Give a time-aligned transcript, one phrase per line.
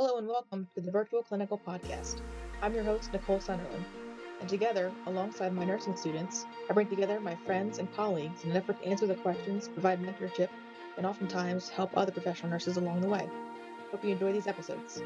[0.00, 2.22] Hello and welcome to the Virtual Clinical Podcast.
[2.62, 3.84] I'm your host, Nicole Sunderland,
[4.38, 8.56] and together, alongside my nursing students, I bring together my friends and colleagues in an
[8.58, 10.50] effort to answer the questions, provide mentorship,
[10.98, 13.28] and oftentimes help other professional nurses along the way.
[13.90, 15.02] Hope you enjoy these episodes.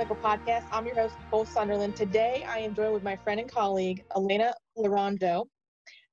[0.00, 0.62] Clinical Podcast.
[0.72, 1.94] I'm your host, Nicole Sunderland.
[1.94, 5.44] Today, I am joined with my friend and colleague, Alayna Laranjo.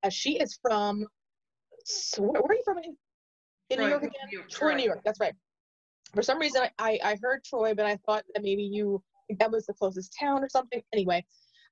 [0.02, 1.06] Uh, she is from,
[1.86, 2.96] so where, where are you from in,
[3.70, 4.12] in Troy, New York again?
[4.30, 4.76] New York, Troy, Troy.
[4.76, 5.00] New York.
[5.06, 5.32] That's right.
[6.14, 9.02] For some reason, I, I heard Troy, but I thought that maybe you,
[9.38, 10.82] that was the closest town or something.
[10.92, 11.24] Anyway,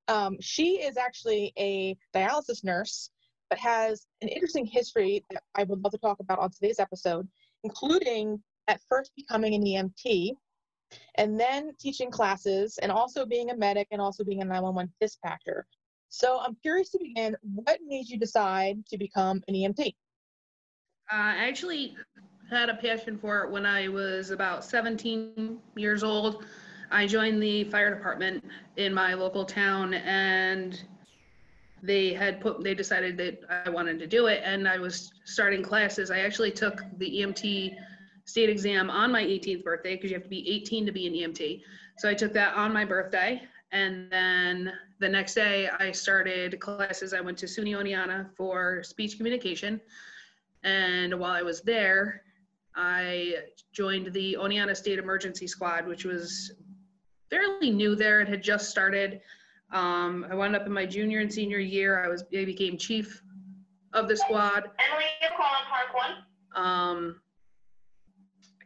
[0.09, 3.11] um, she is actually a dialysis nurse,
[3.51, 7.29] but has an interesting history that I would love to talk about on today's episode,
[7.63, 10.31] including at first becoming an EMT
[11.17, 15.67] and then teaching classes and also being a medic and also being a 911 dispatcher.
[16.09, 19.95] So I'm curious to begin, what made you decide to become an EMT?
[21.11, 21.97] I actually
[22.51, 26.45] had a passion for it when I was about 17 years old.
[26.91, 28.45] I joined the fire department
[28.77, 30.83] in my local town and
[31.83, 35.63] they had put they decided that I wanted to do it and I was starting
[35.63, 36.11] classes.
[36.11, 37.77] I actually took the EMT
[38.27, 41.15] state exam on my 18th birthday because you have to be 18 to be an
[41.15, 41.63] EMT.
[41.99, 43.41] So I took that on my birthday
[43.73, 47.13] and then the next day I started classes.
[47.13, 49.81] I went to SUNY Oneonta for speech communication.
[50.63, 52.23] And while I was there,
[52.75, 53.37] I
[53.73, 56.53] joined the Oneonta State Emergency Squad, which was
[57.31, 58.21] fairly new there.
[58.21, 59.21] It had just started.
[59.73, 62.05] Um, I wound up in my junior and senior year.
[62.05, 63.23] I was I became chief
[63.93, 64.71] of the squad.
[64.79, 66.65] Emily, you calling Park One?
[66.65, 67.21] Um,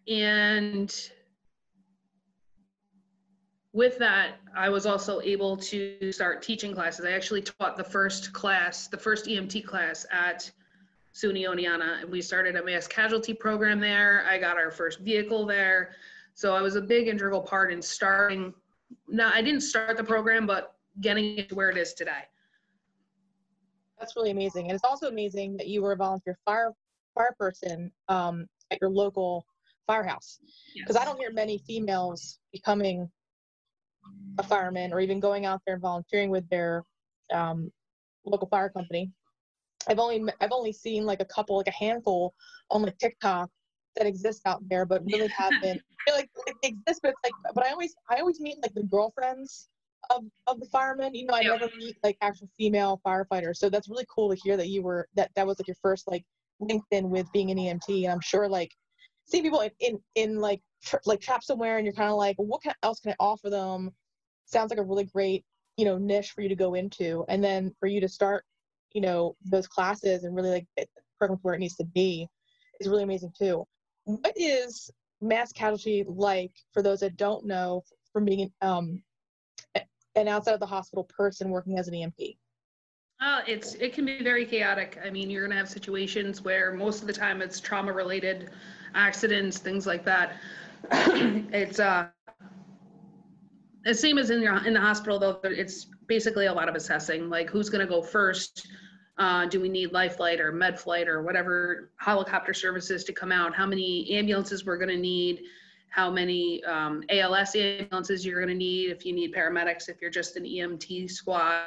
[0.09, 0.95] and
[3.73, 7.05] with that, I was also able to start teaching classes.
[7.05, 10.51] I actually taught the first class, the first EMT class at
[11.14, 12.02] SUNY Oneonta.
[12.02, 14.27] And we started a mass casualty program there.
[14.29, 15.92] I got our first vehicle there.
[16.35, 18.55] So I was a big integral part in starting,
[19.08, 22.23] now I didn't start the program, but getting it to where it is today.
[23.98, 24.67] That's really amazing.
[24.67, 26.73] And it's also amazing that you were a volunteer fire
[27.14, 29.45] fire person um, at your local
[29.90, 30.39] firehouse.
[30.74, 33.11] Because I don't hear many females becoming
[34.39, 36.84] a fireman or even going out there and volunteering with their
[37.33, 37.70] um,
[38.24, 39.11] local fire company.
[39.89, 42.34] I've only I've only seen like a couple, like a handful
[42.70, 43.48] on like TikTok
[43.96, 45.80] that exist out there, but really haven't.
[46.08, 48.84] Like, like they exist, but it's like, but I always I always meet like the
[48.84, 49.68] girlfriends
[50.14, 51.14] of of the firemen.
[51.14, 51.56] You know, I Yeah.
[51.56, 53.56] never meet like actual female firefighters.
[53.56, 56.06] So that's really cool to hear that you were that that was like your first
[56.08, 56.24] like
[56.61, 58.05] LinkedIn with being an EMT.
[58.05, 58.70] And I'm sure like
[59.30, 60.61] seeing people in in, in like
[61.07, 63.91] like trapped somewhere, and you're kind of like, what can, else can I offer them?
[64.45, 65.45] Sounds like a really great
[65.77, 68.45] you know niche for you to go into, and then for you to start
[68.92, 72.27] you know those classes and really like program where it needs to be
[72.80, 73.64] is really amazing too.
[74.05, 79.02] What is mass casualty like for those that don't know from being um,
[80.14, 82.36] an outside of the hospital person working as an EMT?
[83.20, 84.98] Uh, it's it can be very chaotic.
[85.05, 88.51] I mean, you're gonna have situations where most of the time it's trauma related,
[88.95, 90.36] accidents, things like that.
[90.91, 92.07] it's uh,
[93.85, 95.39] the same as in your in the hospital though.
[95.45, 98.69] It's basically a lot of assessing, like who's gonna go first.
[99.19, 103.30] Uh, do we need life flight or med flight or whatever helicopter services to come
[103.30, 103.55] out?
[103.55, 105.42] How many ambulances we're gonna need?
[105.91, 108.91] How many um, ALS ambulances you're gonna need?
[108.91, 111.64] If you need paramedics, if you're just an EMT squad.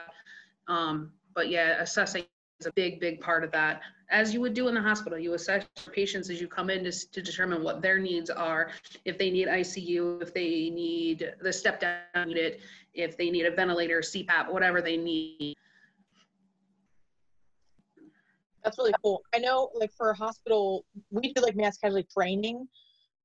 [0.68, 2.26] Um, but yeah, assessing
[2.60, 3.82] is a big, big part of that.
[4.10, 6.92] As you would do in the hospital, you assess patients as you come in to,
[6.92, 8.72] to determine what their needs are.
[9.06, 12.62] If they need ICU, if they need the step down unit,
[12.94, 15.56] if they need a ventilator, CPAP, whatever they need.
[18.64, 19.24] That's really cool.
[19.34, 22.68] I know, like for a hospital, we do like mass casualty training,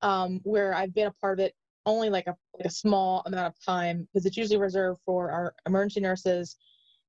[0.01, 1.55] um, where I've been a part of it
[1.85, 5.55] only like a like a small amount of time because it's usually reserved for our
[5.65, 6.57] emergency nurses,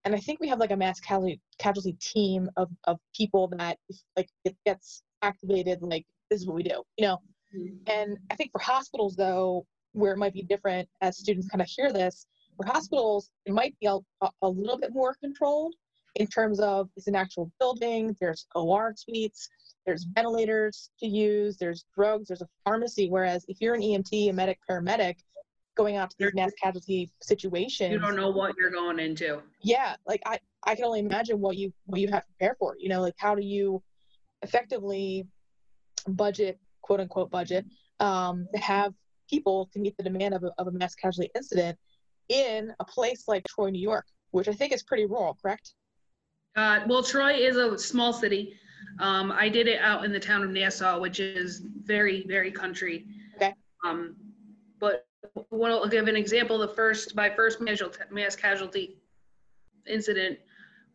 [0.05, 3.79] and I think we have like a mass casualty casualty team of of people that
[3.89, 5.83] if, like it gets activated.
[5.83, 7.19] Like this is what we do, you know.
[7.57, 7.77] Mm-hmm.
[7.87, 11.69] And I think for hospitals though, where it might be different as students kind of
[11.69, 12.27] hear this,
[12.57, 13.99] for hospitals it might be a,
[14.43, 15.75] a little bit more controlled
[16.17, 19.49] in terms of it's an actual building, there's OR suites,
[19.87, 23.09] there's ventilators to use, there's drugs, there's a pharmacy.
[23.09, 25.17] Whereas if you're an EMT, a medic, paramedic,
[25.81, 29.41] going out to these mass casualty situations, You don't know what you're going into.
[29.63, 32.77] yeah, like I, I can only imagine what you what you have to prepare for.
[32.79, 33.83] You know, like how do you
[34.43, 35.27] effectively
[36.07, 37.65] budget, quote unquote budget,
[37.99, 38.93] um, to have
[39.29, 41.79] people to meet the demand of a, of a mass casualty incident
[42.29, 45.75] in a place like Troy, New York, which I think is pretty rural, correct?
[46.57, 48.55] Uh, well, Troy is a small city.
[48.99, 53.07] Um, I did it out in the town of Nassau, which is very, very country.
[53.37, 53.55] Okay.
[53.87, 54.17] Um,
[54.81, 55.07] but
[55.51, 56.59] well, I'll give an example.
[56.59, 58.99] The first, my first mass mass casualty
[59.87, 60.39] incident,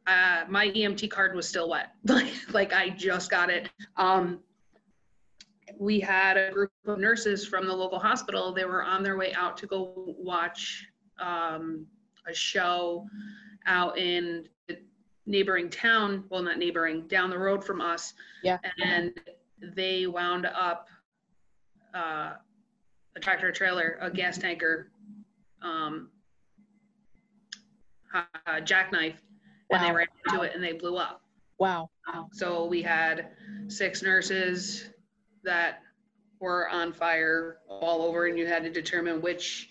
[0.07, 1.91] uh, my EMT card was still wet.
[2.05, 3.69] Like, like I just got it.
[3.97, 4.39] Um,
[5.77, 8.53] we had a group of nurses from the local hospital.
[8.53, 10.87] They were on their way out to go watch
[11.19, 11.85] um,
[12.27, 13.05] a show
[13.65, 14.77] out in the
[15.25, 16.23] neighboring town.
[16.29, 18.13] Well, not neighboring, down the road from us.
[18.43, 18.59] Yeah.
[18.83, 19.19] And
[19.59, 20.87] they wound up
[21.93, 22.33] uh,
[23.15, 24.91] a tractor trailer, a gas tanker,
[25.61, 26.09] um,
[28.13, 29.21] uh, jackknife,
[29.71, 31.21] and they ran into it and they blew up.
[31.57, 31.89] Wow.
[32.31, 33.29] So we had
[33.67, 34.89] six nurses
[35.43, 35.79] that
[36.39, 39.69] were on fire all over, and you had to determine which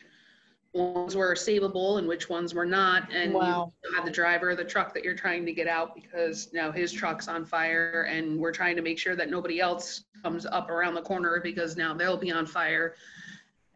[0.73, 3.13] ones were savable and which ones were not.
[3.13, 3.73] And Wow.
[3.85, 6.73] you had the driver of the truck that you're trying to get out because now
[6.73, 10.71] his truck's on fire, and we're trying to make sure that nobody else comes up
[10.71, 12.97] around the corner because now they'll be on fire.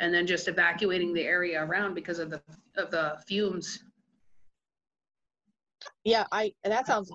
[0.01, 2.41] And then just evacuating the area around because of the
[2.77, 3.83] of the fumes.
[6.05, 7.11] Yeah, I that sounds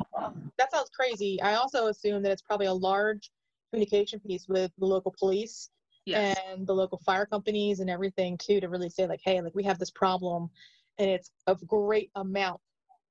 [0.58, 1.42] that sounds crazy.
[1.42, 3.32] I also assume that it's probably a large
[3.72, 5.70] communication piece with the local police
[6.06, 6.38] Yes.
[6.50, 9.64] and the local fire companies and everything too to really say like, hey, like we
[9.64, 10.50] have this problem
[10.98, 12.60] and it's of great amount.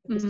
[0.05, 0.25] This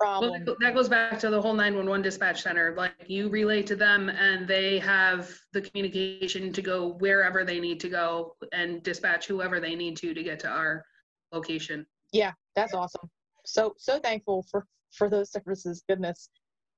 [0.00, 2.74] Huge Well, that- that goes back to the whole 911 dispatch center.
[2.74, 7.80] Like you relay to them and they have the communication to go wherever they need
[7.80, 10.84] to go and dispatch whoever they need to to get to our
[11.32, 11.86] location.
[12.12, 13.10] Yeah, that's awesome.
[13.44, 15.82] So so thankful for for those services.
[15.88, 16.28] Goodness.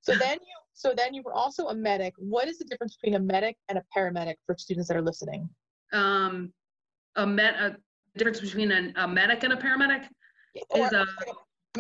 [0.03, 2.15] So then you so then you were also a medic.
[2.19, 5.49] What is the difference between a medic and a paramedic for students that are listening?
[5.93, 6.53] Um,
[7.17, 7.77] a med a
[8.17, 10.07] difference between an, a medic and a paramedic
[10.71, 11.07] Or, is a,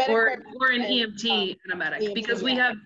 [0.08, 2.02] or, or an EMT um, and a medic.
[2.02, 2.68] EMT, Because we yeah.
[2.68, 2.76] have,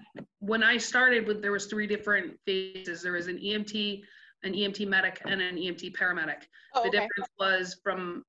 [0.41, 3.03] when I started with, there was three different phases.
[3.03, 4.03] There was an EMT,
[4.45, 6.43] an EMT medic and an EMT paramedic.
[6.75, 6.91] oh, The okay.
[6.91, 8.25] difference was from,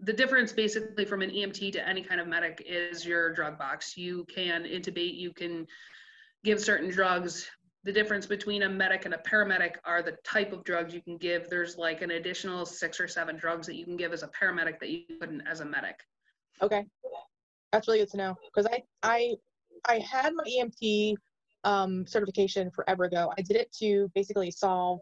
[0.00, 3.96] the difference basically from an EMT to any kind of medic is your drug box.
[3.96, 5.66] You can intubate, you can
[6.44, 7.48] give certain drugs.
[7.84, 11.16] The difference between a medic and a paramedic are the type of drugs you can
[11.16, 11.48] give.
[11.48, 14.80] There's like an additional six or seven drugs that you can give as a paramedic
[14.80, 16.00] that you couldn't as a medic.
[16.62, 16.86] Okay,
[17.76, 19.34] that's really good to know because I I
[19.86, 21.14] I had my EMT
[21.64, 23.32] um, certification forever ago.
[23.36, 25.00] I did it to basically solve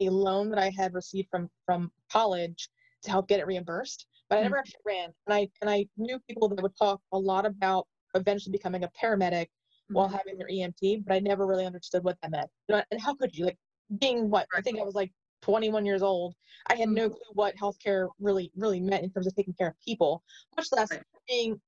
[0.00, 2.68] a loan that I had received from from college
[3.04, 4.60] to help get it reimbursed, but I never mm.
[4.60, 5.10] actually ran.
[5.26, 8.90] And I and I knew people that would talk a lot about eventually becoming a
[9.00, 9.46] paramedic
[9.90, 10.16] while mm-hmm.
[10.16, 12.48] having their EMT, but I never really understood what that meant.
[12.68, 13.58] You know, and how could you like
[14.00, 15.12] being what I think I was like
[15.42, 16.34] 21 years old.
[16.66, 17.12] I had no mm-hmm.
[17.12, 20.22] clue what healthcare really really meant in terms of taking care of people,
[20.56, 20.88] much less
[21.28, 21.60] being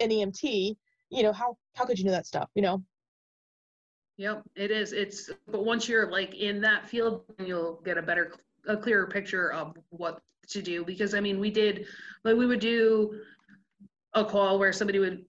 [0.00, 0.76] an EMT.
[1.10, 2.48] You know how how could you know that stuff?
[2.54, 2.82] You know.
[4.16, 4.92] Yep, it is.
[4.92, 8.32] It's, but once you're like in that field, you'll get a better,
[8.66, 10.20] a clearer picture of what
[10.50, 10.84] to do.
[10.84, 11.86] Because I mean, we did,
[12.22, 13.20] like, we would do
[14.14, 15.24] a call where somebody would,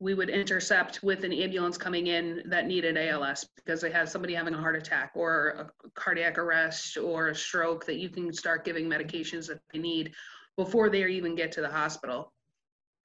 [0.00, 4.32] we would intercept with an ambulance coming in that needed ALS because they had somebody
[4.32, 8.64] having a heart attack or a cardiac arrest or a stroke that you can start
[8.64, 10.14] giving medications that they need
[10.56, 12.32] before they even get to the hospital.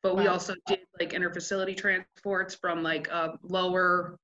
[0.03, 0.33] But we Wow.
[0.33, 4.19] also did like interfacility transports from like a lower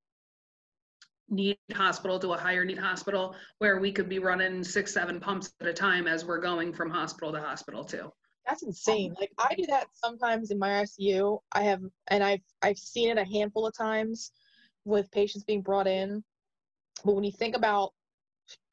[1.29, 5.53] need hospital to a higher need hospital where we could be running six, seven pumps
[5.61, 8.11] at a time as we're going from hospital to hospital too.
[8.45, 9.15] That's insane.
[9.19, 11.39] Like I do that sometimes in my ICU.
[11.51, 14.31] I have, and I've I've seen it a handful of times
[14.85, 16.23] with patients being brought in.
[17.05, 17.93] But when you think about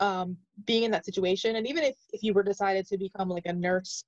[0.01, 3.47] um, being in that situation, and even if if you were decided to become like
[3.47, 4.03] a nurse,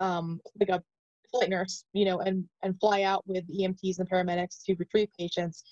[0.00, 0.82] um, like a
[1.30, 5.64] flight nurse, you know, and and fly out with EMTs and paramedics to retrieve patients,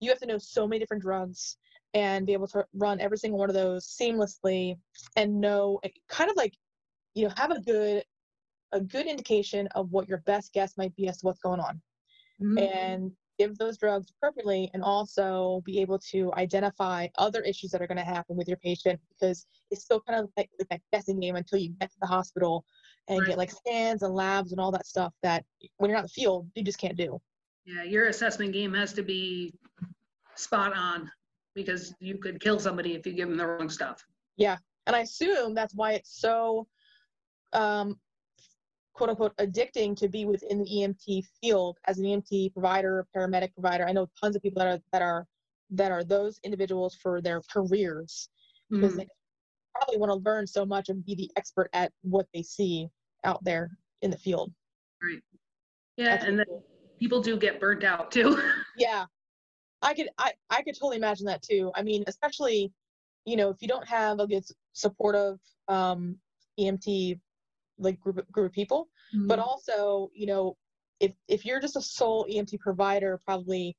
[0.00, 1.56] you have to know so many different drugs
[1.94, 4.76] and be able to run every single one of those seamlessly
[5.16, 5.78] and know
[6.08, 6.54] kind of like
[7.14, 8.02] you know have a good
[8.72, 11.80] a good indication of what your best guess might be as to what's going on.
[12.40, 12.58] Mm-hmm.
[12.58, 17.86] And give those drugs appropriately and also be able to identify other issues that are
[17.86, 21.20] going to happen with your patient because it's still kind of like, like that guessing
[21.20, 22.64] game until you get to the hospital
[23.08, 23.28] and Right.
[23.28, 25.44] get like scans and labs and all that stuff that
[25.78, 27.20] when you're not in the field you just can't do
[27.64, 29.52] Yeah, your assessment game has to be
[30.36, 31.10] spot on
[31.54, 34.02] because you could kill somebody if you give them the wrong stuff.
[34.36, 34.56] Yeah,
[34.86, 36.66] and i assume that's why it's so
[37.52, 38.00] um,
[38.94, 43.86] quote unquote addicting to be within the EMT field as an EMT provider, paramedic provider.
[43.86, 45.26] I know tons of people that are that are
[45.70, 48.28] that are those individuals for their careers
[48.70, 48.98] because Mhm.
[48.98, 49.08] they
[49.74, 52.88] probably want to learn so much and be the expert at what they see
[53.24, 53.70] out there
[54.02, 54.52] in the field.
[55.02, 55.22] Right.
[55.96, 56.64] Yeah, That's and then cool.
[56.98, 58.40] people do get burnt out too.
[58.76, 59.04] Yeah.
[59.82, 61.72] I could I, I could totally imagine that too.
[61.74, 62.72] I mean, especially,
[63.26, 65.38] you know, if you don't have a good supportive
[65.68, 66.16] um
[66.58, 67.18] EMT
[67.78, 68.88] like group group of people,
[69.26, 69.48] but Mm-hmm.
[69.48, 70.56] also, you know,
[71.00, 73.76] if if you're just a sole EMT provider probably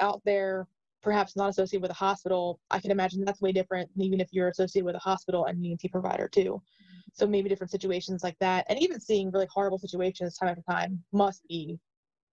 [0.00, 0.66] out there
[1.02, 4.28] perhaps not associated with a hospital, I can imagine that's way different than even if
[4.30, 6.40] you're associated with a hospital and an EMT provider too.
[6.42, 6.98] Mm-hmm.
[7.12, 11.02] So maybe different situations like that and even seeing really horrible situations time after time
[11.12, 11.78] must be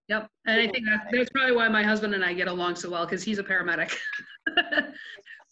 [0.08, 2.90] Yep, and I think that's, that's probably why my husband and I get along so
[2.90, 3.96] well, because he's a paramedic.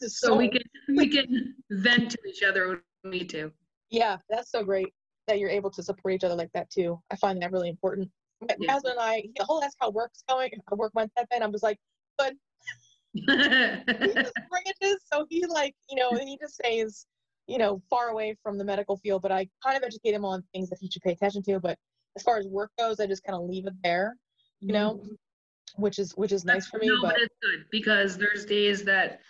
[0.03, 3.53] just So we can, we can vent to each other when we need to.
[3.91, 4.93] Yeah, that's so great
[5.29, 7.01] that you're able to support each other like that too.
[7.13, 8.11] I find that really important.
[8.41, 8.73] My, Yeah.
[8.73, 11.63] husband and I, he'll ask how work's going, how work went that and I'm just
[11.63, 11.79] like,
[13.15, 17.07] he just bringages, so he like, you know, and he just stays,
[17.47, 19.23] you know, far away from the medical field.
[19.23, 21.61] But I kind of educate him on things that he should pay attention to.
[21.61, 21.79] But
[22.17, 24.17] as far as work goes, I just kind of leave it there,
[24.61, 25.83] you know, mm-hmm.
[25.83, 26.88] which is which is nice for me.
[26.88, 29.21] No, But but it's good because there's days that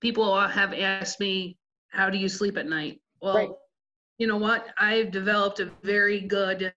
[0.00, 1.56] people have asked me,
[1.88, 3.50] "How do you sleep at night?" Well, Right.
[4.18, 4.68] you know what?
[4.78, 6.72] I've developed a very good.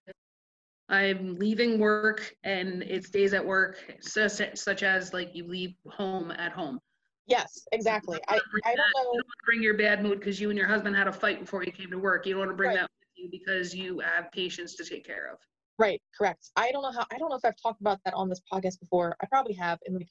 [0.90, 6.30] I'm leaving work, and it's days at work, such, such as like you leave home
[6.32, 6.80] at home.
[7.26, 8.20] yes, exactly.
[8.28, 9.12] I I don't know.
[9.12, 11.12] You don't want to bring your bad mood because you and your husband had a
[11.12, 12.26] fight before you came to work.
[12.26, 12.80] You don't want to bring Right.
[12.80, 15.38] that with you because you have patients to take care of.
[15.78, 16.50] Right, correct.
[16.56, 18.80] I don't know how I don't know if I've talked about that on this podcast
[18.80, 19.16] before.
[19.22, 20.08] I probably have in like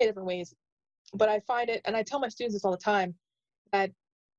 [0.00, 0.54] different ways.
[1.12, 3.14] But I find it and I tell my students this all the time
[3.72, 3.90] that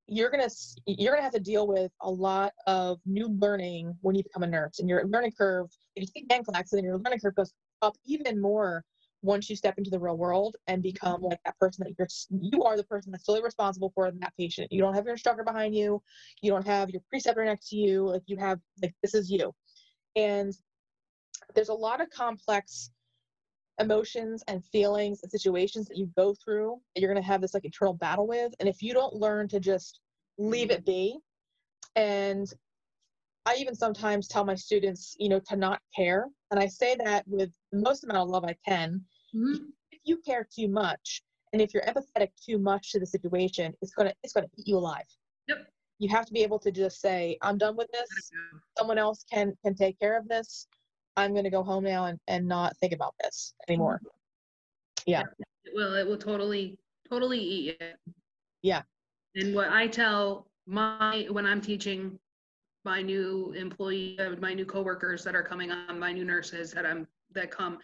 [0.08, 0.50] you're to
[0.86, 4.48] you're to have to deal with a lot of new learning when you become a
[4.48, 7.96] nurse and your learning curve if you take NCLEX then your learning curve goes up
[8.06, 8.84] even more
[9.26, 12.08] once you step into the real world and become like that person that you're
[12.42, 14.72] you are the person that's solely responsible for that patient.
[14.72, 16.02] You don't have your instructor behind you.
[16.42, 18.06] You don't have your preceptor next to you.
[18.08, 19.52] Like you have like this is you.
[20.16, 20.54] And
[21.56, 22.92] there's a lot of complex
[23.80, 27.54] emotions and feelings and situations that you go through that you're going to have this
[27.54, 28.54] like internal battle with.
[28.60, 30.00] And if you don't learn to just
[30.38, 31.18] leave it be
[31.96, 32.54] and
[33.46, 36.28] i even sometimes tell my students you know to not care.
[36.52, 39.02] And i say that with the most amount of love i can.
[39.34, 39.68] Mhm.
[39.92, 41.22] if you care too much
[41.54, 44.52] and if you're empathetic too much to the situation it's going to it's going to
[44.58, 45.06] eat you alive.
[45.48, 45.68] Yep.
[46.00, 48.32] you have to be able to just say i'm done with this.
[48.78, 50.68] Someone else can can take care of this
[51.18, 54.10] i'm going to go home now and, and not think about this anymore mm-hmm.
[55.66, 55.96] It will.
[55.96, 56.78] It will totally,
[57.10, 57.88] totally eat you.
[58.62, 58.82] Yeah.
[59.36, 62.18] And what I tell my when I'm teaching
[62.84, 67.08] my new employee, my new coworkers that are coming on, my new nurses that I'm
[67.34, 67.78] that come,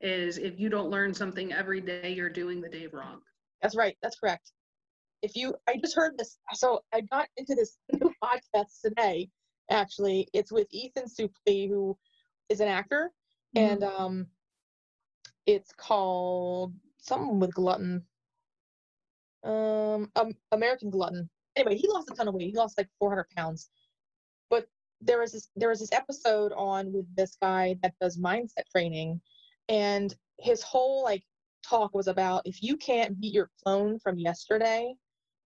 [0.00, 3.20] is if you don't learn something every day, you're doing the day wrong.
[3.62, 4.52] that's right that's correct
[5.22, 9.28] if you i just heard this so i got into this new podcast today
[9.70, 11.96] actually it's with ethan suplee who
[12.48, 13.10] is an actor
[13.54, 14.26] and um
[15.46, 18.04] it's called something with glutton.
[19.44, 21.28] Um, um american glutton.
[21.56, 22.50] Anyway he lost a ton of weight.
[22.50, 23.70] He lost like 400 pounds.
[24.50, 24.68] But
[25.00, 29.20] there was this there was this episode on with this guy that does mindset training
[29.68, 31.22] and his whole like
[31.62, 34.94] talk was about if you can't beat your clone from yesterday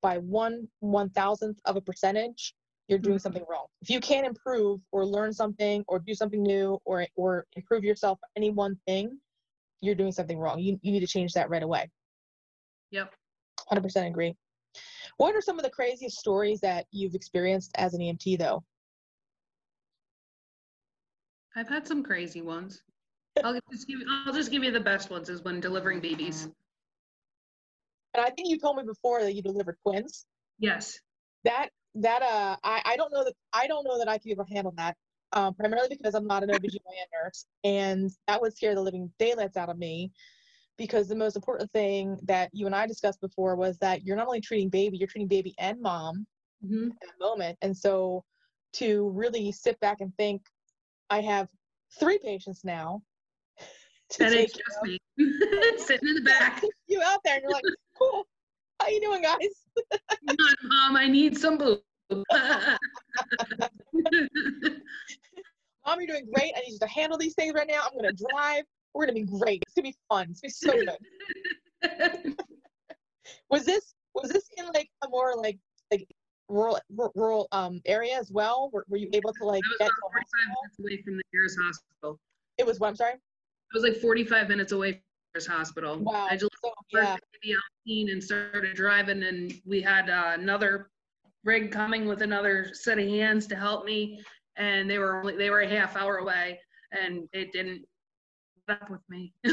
[0.01, 2.56] by one one thousandth of a percentage
[2.88, 3.22] you're doing Mhm.
[3.22, 7.46] something wrong if you can't improve or learn something or do something new or or
[7.56, 9.20] improve yourself any one thing
[9.82, 11.89] you're doing something wrong you, you need to change that right away
[12.91, 13.13] Yep.
[13.72, 14.36] 100% agree
[15.17, 18.63] what are some of the craziest stories that you've experienced as an emt though
[21.56, 22.84] I've had some crazy ones.
[23.44, 26.48] I'll just give I'll just give you the best ones is when delivering babies.
[28.13, 30.25] and i think you told me before that you delivered twins
[30.60, 31.00] Yes.
[31.44, 31.70] that
[32.01, 34.74] that uh I, I don't know that I don't know that I could ever handle
[34.77, 34.96] that.
[35.34, 36.80] Um, primarily because I'm not an OBGYN
[37.22, 40.10] nurse and that would scare the living daylights out of me
[40.77, 44.27] because the most important thing that you and I discussed before was that you're not
[44.27, 46.25] only treating baby, you're treating baby and mom
[46.63, 46.92] Mhm.
[46.92, 47.58] at that moment.
[47.62, 48.24] And so
[48.74, 50.44] to really sit back and think,
[51.10, 51.50] I have
[52.00, 53.01] three patients now.
[54.12, 55.00] to And it's just me
[55.77, 56.63] sitting in the back.
[56.88, 57.66] you out there and you're like,
[57.98, 58.25] cool.
[58.81, 59.38] How you doing, guys?
[60.29, 61.81] On, mom, I need some boob.
[65.86, 66.53] Mom, you're doing great.
[66.55, 67.81] I need you to handle these things right now.
[67.86, 68.63] I'm gonna drive.
[68.93, 69.63] We're gonna be great.
[69.65, 70.27] It's gonna be fun.
[70.29, 70.98] It's gonna be so
[72.24, 72.36] good.
[73.50, 75.57] Was this was this in like a more like
[75.91, 76.07] like
[76.50, 78.69] rural r- rural um area as well?
[78.74, 79.93] Were, were you able to like get to
[80.79, 82.19] away from the nearest hospital.
[82.57, 83.13] It was what I'm sorry.
[83.13, 85.07] It was like 45 minutes away from the nearest
[85.46, 85.98] hospital.
[86.00, 86.27] Wow.
[86.29, 87.01] I just So, yeah.
[87.01, 87.15] yeah.
[87.15, 90.89] the baby on scene and started driving, and we had uh, another
[91.44, 94.24] rig coming with another set of hands to help me,
[94.56, 96.60] and they were only they were a half hour away,
[96.91, 97.86] and it didn't
[98.70, 99.34] up with me.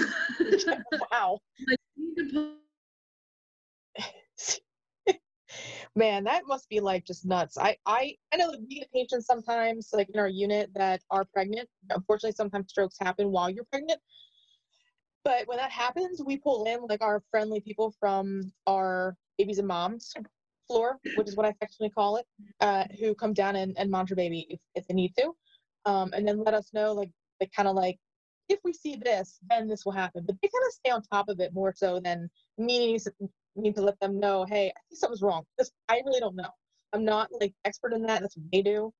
[1.11, 1.39] wow.
[1.69, 2.61] Like, you need to put-
[5.97, 7.57] Man, that must be like just nuts.
[7.57, 11.25] I I I know that we get patients sometimes like in our unit that are
[11.25, 11.69] pregnant.
[11.91, 14.01] Unfortunately, sometimes strokes happen while you're pregnant.
[15.25, 19.69] But when that happens, we pull in like our friendly people from our babies and
[19.69, 20.13] moms
[20.67, 22.27] floor, which is what I affectionately call it,
[22.61, 25.33] uh, who come down and, and monitor baby if, if they need to.
[25.87, 27.99] Um, and then let us know like they kind of like
[28.49, 30.25] if we see this, then this will happen.
[30.27, 32.29] But they kind of stay on top of it more so than
[32.59, 32.99] me
[33.57, 35.45] need to let them know, hey, I think something's wrong.
[35.57, 36.51] Because I really don't know.
[36.93, 38.21] I'm not like expert in that.
[38.21, 38.93] That's what they do.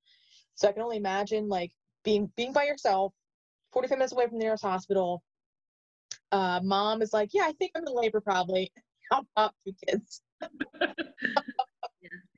[0.55, 1.73] So I can only imagine like
[2.05, 3.13] being being by yourself,
[3.73, 5.23] 45 minutes away from the nearest hospital.
[6.33, 8.73] Uh, mom is like, yeah, I think I'm in labor probably.
[9.11, 10.23] How about two kids?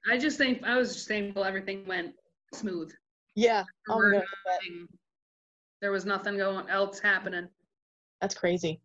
[0.09, 2.15] I just think I was just thankful everything went
[2.53, 2.93] smooth.
[3.35, 3.65] Yeah.
[3.89, 4.11] There
[4.47, 4.89] nothing-
[5.83, 7.49] there was nothing going else happening.
[8.21, 8.81] That's crazy.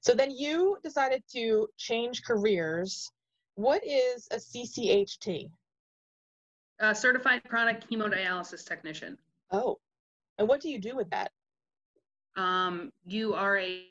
[0.00, 3.10] So then you decided to change careers.
[3.56, 5.50] What is a CCHT?
[6.78, 9.18] Uh, certified chronic hemodialysis technician.
[9.50, 9.78] Oh,
[10.38, 11.30] and what do you do with that?
[12.36, 13.89] um, you are a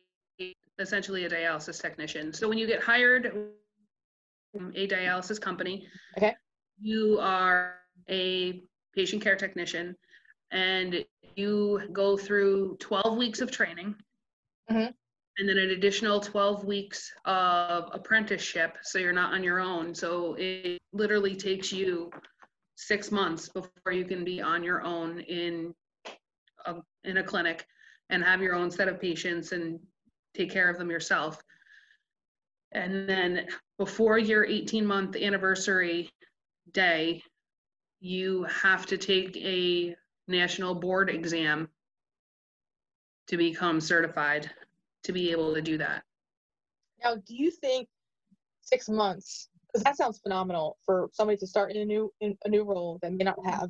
[0.80, 2.32] essentially a dialysis technician.
[2.34, 3.32] So when you get hired
[4.54, 6.36] from a dialysis company, Okay.
[6.80, 7.80] you are
[8.10, 8.64] a
[8.96, 9.96] patient care technician,
[10.52, 11.06] and
[11.36, 13.96] you go through 12 weeks of training,
[14.70, 14.94] Mhm.
[15.38, 18.78] and then an additional 12 weeks of apprenticeship.
[18.84, 19.94] So you're not on your own.
[19.94, 22.10] So it literally takes you
[22.76, 25.76] six months before you can be on your own in
[26.66, 27.68] a, in a clinic
[28.10, 29.80] and have your own set of patients and
[30.40, 31.42] take care of them yourself.
[32.72, 36.10] And then before your 18 month anniversary
[36.72, 37.22] day,
[38.00, 39.96] you have to take a
[40.28, 41.68] national board exam
[43.28, 44.50] to become certified
[45.04, 46.04] to be able to do that.
[47.04, 47.88] Now, do you think
[48.62, 49.50] six months?
[49.68, 52.98] Because that sounds phenomenal for somebody to start in a new in a new role
[53.02, 53.70] that may not have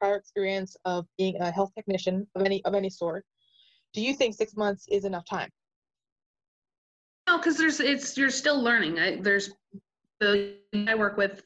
[0.00, 3.24] prior experience of being a health technician of any of any sort.
[3.92, 5.50] Do you think six months is enough time?
[7.30, 8.98] No, because there's it's you're still learning.
[8.98, 9.50] I, there's
[10.18, 10.56] the
[10.88, 11.42] I work with.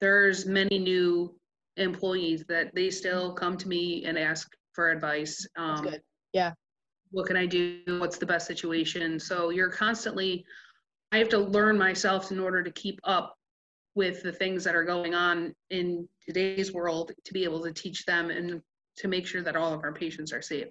[0.00, 1.34] There's many new
[1.76, 5.44] employees that they still come to me and ask for advice.
[5.56, 6.02] Um, good.
[6.32, 6.52] Yeah.
[7.10, 7.80] What can I do?
[7.98, 9.18] What's the best situation?
[9.18, 10.44] So you're constantly.
[11.10, 13.36] I have to learn myself in order to keep up
[13.96, 18.06] with the things that are going on in today's world to be able to teach
[18.06, 18.62] them and
[18.98, 20.68] to make sure that all of our patients are safe.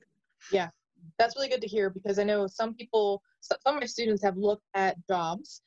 [1.17, 4.37] That's really good to hear because I know some people, some of my students have
[4.37, 5.61] looked at jobs.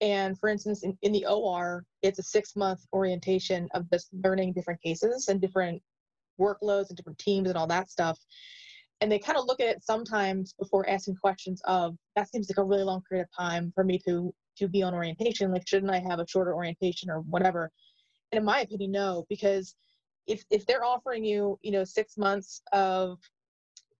[0.00, 4.52] And for instance, in, in the OR, it's a six month orientation of just learning
[4.52, 5.82] different cases and different
[6.40, 8.18] workloads and different teams and all that stuff.
[9.00, 12.58] And they kind of look at it sometimes before asking questions of that seems like
[12.58, 15.52] a really long period of time for me to to be on orientation.
[15.52, 17.70] Like, shouldn't I have a shorter orientation or whatever?
[18.32, 19.74] And in my opinion, no, because
[20.26, 23.18] if if they're offering you, you know, six months of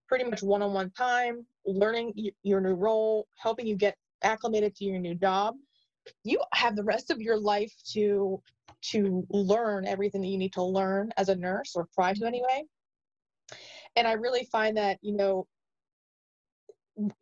[0.08, 5.14] pretty much one-on-one time, learning your new role, helping you get acclimated to your new
[5.14, 5.54] job.
[6.24, 8.42] You have the rest of your life to
[8.80, 12.62] to learn everything that you need to learn as a nurse or try to anyway.
[13.96, 15.46] And I really find that, you know,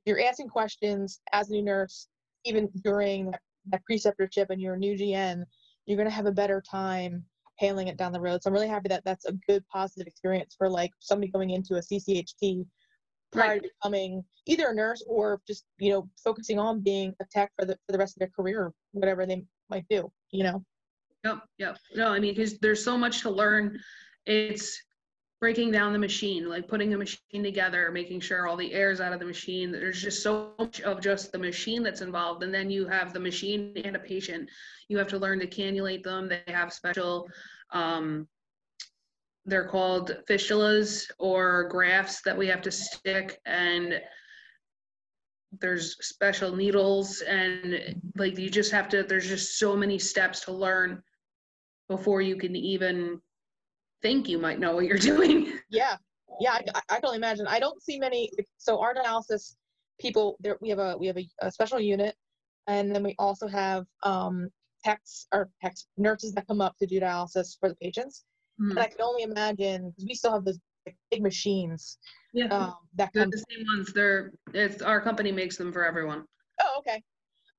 [0.04, 2.08] you're asking questions as a new nurse,
[2.44, 5.44] even during that, that preceptorship and you're a new GN,
[5.86, 7.24] you're going to have a better time
[7.58, 8.42] handling it down the road.
[8.42, 11.76] So I'm really happy that that's a good positive experience for like somebody going into
[11.76, 12.66] a CCHT
[13.32, 13.62] prior Right.
[13.62, 17.64] to becoming either a nurse or just you know focusing on being a tech for
[17.64, 20.10] the for the rest of their career, whatever they might do.
[20.30, 20.64] You know.
[21.24, 21.78] Yep, yep.
[21.94, 23.78] No, I mean, because there's so much to learn.
[24.26, 24.80] It's
[25.46, 29.12] breaking down the machine, like putting a machine together, making sure all the air's out
[29.12, 29.70] of the machine.
[29.70, 32.42] There's just so much of just the machine that's involved.
[32.42, 34.50] And then you have the machine and a patient.
[34.88, 36.28] You have to learn to cannulate them.
[36.28, 37.28] They have special,
[37.70, 38.26] um,
[39.44, 43.38] they're called fistulas or grafts that we have to stick.
[43.46, 44.00] And
[45.60, 50.52] there's special needles and like you just have to there's just so many steps to
[50.52, 51.00] learn
[51.88, 53.20] before you can even
[54.02, 55.96] think you might know what you're doing Yeah,
[56.40, 57.46] yeah, I, I- can only imagine.
[57.46, 58.30] I don't see many.
[58.58, 59.54] So our dialysis
[60.00, 62.14] people, there we have a we have a, a special unit,
[62.66, 64.48] and then we also have um,
[64.84, 68.24] techs or techs nurses that come up to do dialysis for the patients.
[68.60, 68.70] Mhm.
[68.70, 71.98] And I can only imagine because we still have those like, big machines
[72.32, 76.24] yeah um, that they're the same ones they're it's our company makes them for everyone
[76.60, 77.02] Oh, okay.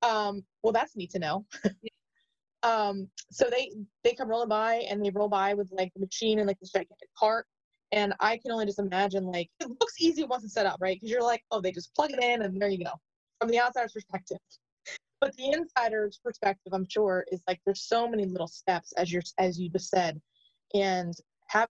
[0.02, 1.44] Um, well, that's neat to know.
[2.62, 3.72] Um, so they
[4.04, 6.70] they come rolling by and they roll by with like the machine and like this
[6.70, 7.46] gigantic cart.
[7.92, 10.96] And I can only just imagine like it looks easy once it's set up, right?
[10.96, 12.92] Because you're like, oh, they just plug it in and there you go.
[13.40, 14.38] From the outsider's perspective.
[15.20, 19.22] But the insider's perspective, I'm sure, is like there's so many little steps as you're
[19.36, 20.20] as you just said.
[20.74, 21.12] And
[21.48, 21.68] have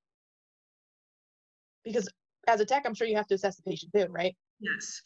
[1.82, 2.10] because
[2.46, 4.36] as a tech, I'm sure you have to assess the patient too, right?
[4.60, 5.00] Yes.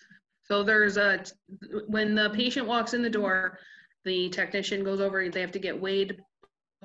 [0.45, 1.25] So there's a,
[1.87, 3.59] when the patient walks in the door,
[4.05, 6.19] the technician goes over, they have to get weighed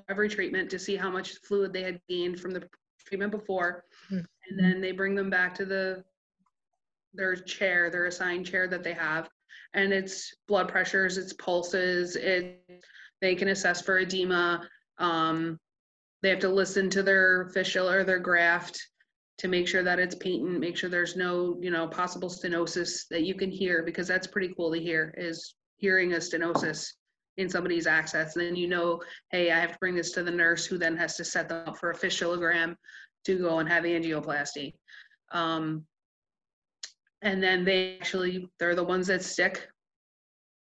[0.10, 2.68] every treatment to see how much fluid they had gained from the
[3.06, 3.84] treatment before.
[4.10, 4.20] Hmm.
[4.50, 6.04] And then they bring them back to the,
[7.14, 9.30] their chair, their assigned chair that they have.
[9.74, 12.62] And it's blood pressures, it's pulses, it,
[13.22, 14.68] they can assess for edema.
[14.98, 15.60] Um,
[16.22, 18.80] they have to listen to their fistula or their graft
[19.40, 23.24] to make sure that it's patent, make sure there's no, you know, possible stenosis that
[23.24, 26.94] you can hear because that's pretty cool to hear is hearing a stenosis
[27.38, 28.36] in somebody's access.
[28.36, 30.98] And then you know, hey, I have to bring this to the nurse who then
[30.98, 32.76] has to set them up for a fistulogram
[33.26, 34.74] to go and have angioplasty.
[35.32, 35.86] Um,
[37.22, 39.68] and then they actually, they're the ones that stick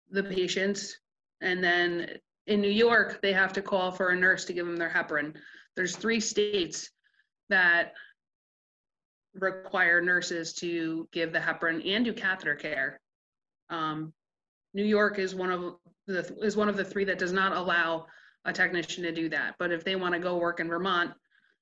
[0.10, 0.98] the patients.
[1.42, 2.10] And then
[2.48, 5.36] in New York, they have to call for a nurse to give them their heparin.
[5.76, 6.90] There's three states
[7.50, 7.94] that
[9.34, 13.00] require nurses to give the heparin and do catheter care.
[13.70, 14.14] Um,
[14.74, 15.76] New York is one of
[16.08, 18.06] the is one of the three that does not allow
[18.46, 19.56] a technician to do that.
[19.60, 21.12] But if they want to go work in Vermont,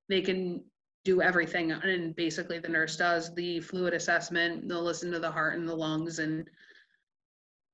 [0.08, 0.64] they can
[1.06, 4.68] do everything, and basically the nurse does the fluid assessment.
[4.68, 6.50] They'll listen to the heart and the lungs and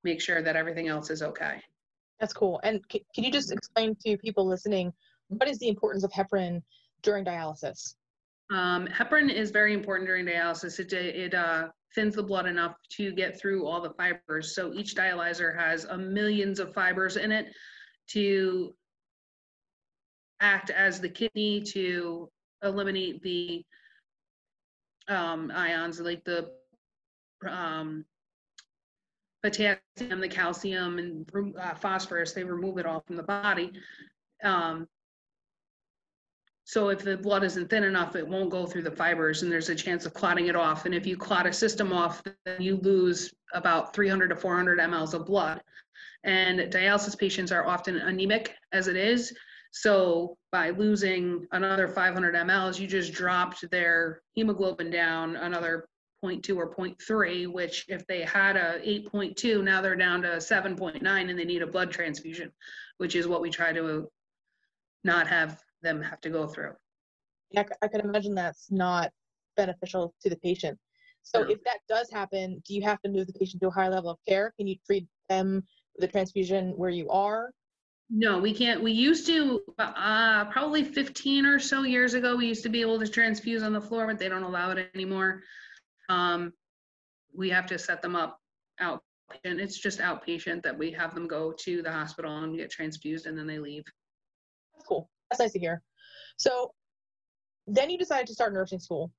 [0.04, 1.62] make sure that everything else is okay.
[2.20, 2.60] That's cool.
[2.64, 4.94] And c- can you just explain to people listening
[5.30, 6.62] what is the importance of heparin
[7.02, 7.96] during dialysis?
[8.54, 10.80] Um, heparin is very important during dialysis.
[10.80, 14.54] It, it uh, thins the blood enough to get through all the fibers.
[14.54, 17.48] So each dialyzer has a millions of fibers in it
[18.10, 18.76] to
[20.42, 22.30] act as the kidney to
[22.64, 23.64] eliminate the
[25.08, 26.52] um, ions like the
[27.50, 28.06] um,
[29.44, 31.30] potassium, the calcium, and
[31.60, 32.34] uh, phosphorus.
[32.34, 33.72] They remove it all from the body.
[34.44, 34.88] Um,
[36.68, 39.70] so if the blood isn't thin enough, it won't go through the fibers and there's
[39.70, 40.86] a chance of clotting it off.
[40.86, 45.14] And if you clot a system off, then you lose about 300 to 400 mLs
[45.14, 45.62] of blood.
[46.24, 49.32] And dialysis patients are often anemic as it is.
[49.74, 55.88] So by losing another 500 mLs, you just dropped their hemoglobin down another
[56.24, 61.38] 0.2 or 0.3, which if they had a 8.2, now they're down to 7.9 and
[61.38, 62.52] they need a blood transfusion,
[62.98, 64.10] which is what we try to
[65.04, 66.74] not have them have to go through.
[67.52, 69.12] Yeah, I c- I can imagine that's not
[69.56, 70.78] beneficial to the patient.
[71.24, 71.50] So No.
[71.50, 74.10] if that does happen, do you have to move the patient to a higher level
[74.10, 74.52] of care?
[74.58, 75.64] Can you treat them
[75.96, 77.52] with a transfusion where you are?
[78.10, 78.84] No, we can't.
[78.84, 83.00] We used to, uh, probably 15 or so years ago, we used to be able
[83.00, 85.42] to transfuse on the floor, but they don't allow it anymore.
[86.10, 86.54] Um,
[87.34, 88.40] we have to set them up
[88.80, 89.00] outpatient.
[89.60, 93.36] It's just outpatient that we have them go to the hospital and get transfused and
[93.38, 93.84] then they leave.
[94.74, 95.10] That's cool.
[95.38, 95.82] That's nice to hear.
[96.38, 96.74] So
[97.68, 99.12] then you decided to start nursing school,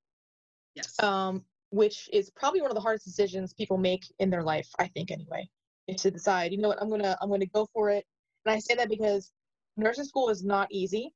[0.75, 0.99] Yes.
[1.03, 4.89] um, which is probably one of the hardest decisions people make in their life, I
[4.89, 5.49] think anyway,
[5.89, 8.05] is to decide, you know what, I'm gonna I'm gonna go for it.
[8.45, 9.33] And I say that because
[9.77, 11.13] nursing school is not easy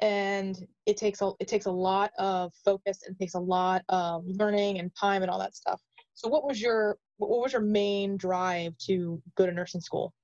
[0.00, 4.24] and it takes a it takes a lot of focus and takes a lot of
[4.26, 5.80] learning and time and all that stuff.
[6.14, 10.14] So what was your what was your main drive to go to nursing school?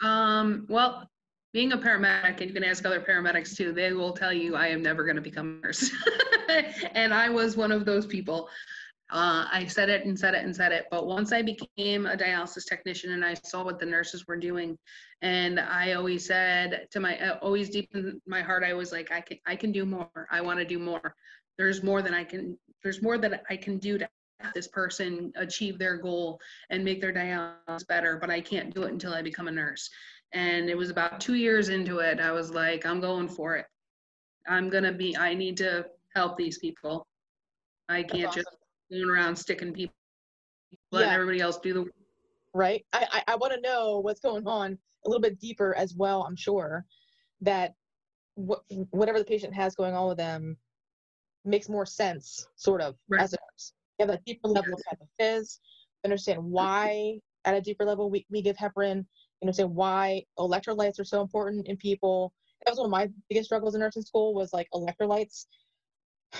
[0.00, 1.08] Um, well,
[1.52, 4.68] being a paramedic, and you can ask other paramedics too, they will tell you I
[4.68, 5.90] am never going to become a nurse.
[6.94, 8.48] and I was one of those people.
[9.10, 10.86] Uh, I said it and said it and said it.
[10.90, 14.78] But once I became a dialysis technician and I saw what the nurses were doing,
[15.20, 19.12] and I always said to my, uh, always deep in my heart, I was like,
[19.12, 20.26] I can, I can do more.
[20.30, 21.14] I want to do more.
[21.58, 22.56] There's more than I can.
[22.82, 24.08] There's more that I can do to
[24.54, 28.16] this person achieve their goal and make their dialysis better.
[28.18, 29.90] But I can't do it until I become a nurse.
[30.34, 32.20] And it was about two years into it.
[32.20, 33.66] I was like, I'm going for it.
[34.48, 35.16] I'm gonna be.
[35.16, 37.06] I need to help these people.
[37.88, 38.58] I can't just awesome.
[38.90, 39.94] going around sticking people,
[40.90, 41.14] letting Yeah.
[41.14, 41.82] everybody else do the.
[41.82, 41.92] work.
[42.54, 42.84] right?
[42.92, 46.22] I, I, I want to know what's going on a little bit deeper as well.
[46.24, 46.84] I'm sure
[47.42, 47.74] that
[48.36, 50.56] wh- whatever the patient has going on with them
[51.44, 53.20] makes more sense, sort of, Right.
[53.22, 53.72] as a nurse.
[53.98, 55.58] You have a deeper level of phys,
[56.04, 59.04] understand why at a deeper level we, we give heparin,
[59.42, 62.32] you know, understand why electrolytes are so important in people.
[62.64, 65.46] That was one of my biggest struggles in nursing school was like electrolytes.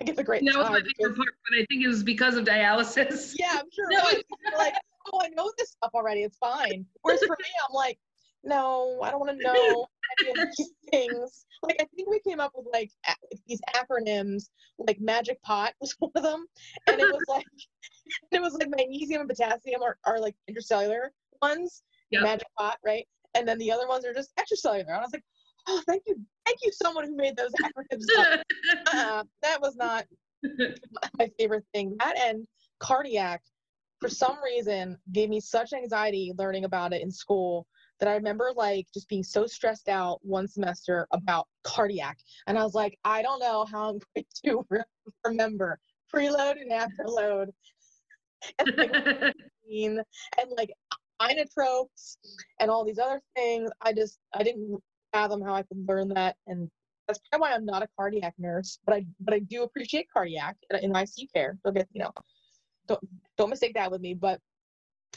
[0.00, 2.36] I get the great That was my favorite part, but I think it was because
[2.36, 3.34] of dialysis.
[3.38, 3.88] yeah, I'm sure.
[3.90, 3.98] No,
[4.58, 4.74] like,
[5.12, 6.22] oh, I know this stuff already.
[6.22, 6.86] It's fine.
[7.02, 7.98] Whereas for me, I'm like,
[8.44, 9.86] no, I don't want to know
[10.20, 11.46] any of these things.
[11.62, 12.90] Like, I think we came up with like
[13.46, 14.44] these acronyms,
[14.78, 16.46] like Magic Pot was one of them,
[16.86, 17.44] and it was like,
[18.30, 21.08] it was like magnesium and potassium are, are like intracellular
[21.42, 22.22] ones, Yep.
[22.22, 23.06] Magic Pot, right?
[23.34, 24.86] And then the other ones are just extracellular.
[24.86, 25.24] And I was like,
[25.68, 26.16] oh, thank you,
[26.46, 28.04] thank you, someone who made those acronyms.
[28.92, 30.06] Uh, that was not
[31.18, 31.94] my favorite thing.
[31.98, 32.46] That and
[32.80, 33.42] cardiac,
[34.00, 37.66] for some reason, gave me such anxiety learning about it in school
[38.00, 42.18] that I remember like just being so stressed out one semester about cardiac.
[42.46, 45.78] And I was like, I don't know how I'm going to re- remember
[46.14, 47.48] preload and afterload.
[48.58, 49.34] And like,
[49.70, 50.70] and like
[51.20, 52.16] inotropes
[52.60, 53.70] and all these other things.
[53.82, 54.80] I just I didn't
[55.12, 56.70] fathom how I could learn that, and
[57.06, 58.78] that's probably why I'm not a cardiac nurse.
[58.86, 61.58] But I but I do appreciate cardiac in- ICU care.
[61.64, 62.12] Don't get you know,
[62.86, 63.00] don't
[63.36, 64.14] don't mistake that with me.
[64.14, 64.40] But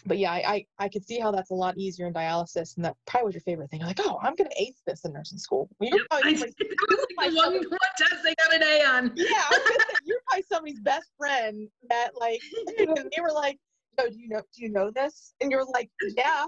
[0.05, 2.85] but yeah, I I, I could see how that's a lot easier in dialysis, and
[2.85, 3.81] that probably was your favorite thing.
[3.81, 5.69] You're like, oh, I'm gonna ace this in nursing school.
[5.79, 8.63] You're Yep, probably I- somebody's- that was like the one, one test they got an
[8.63, 9.11] A on.
[9.15, 12.41] yeah, I was gonna say, you're probably somebody's best friend that like
[12.77, 13.59] they were like,
[13.97, 16.45] "No, do you know do you know this?" And you're like, "Yeah."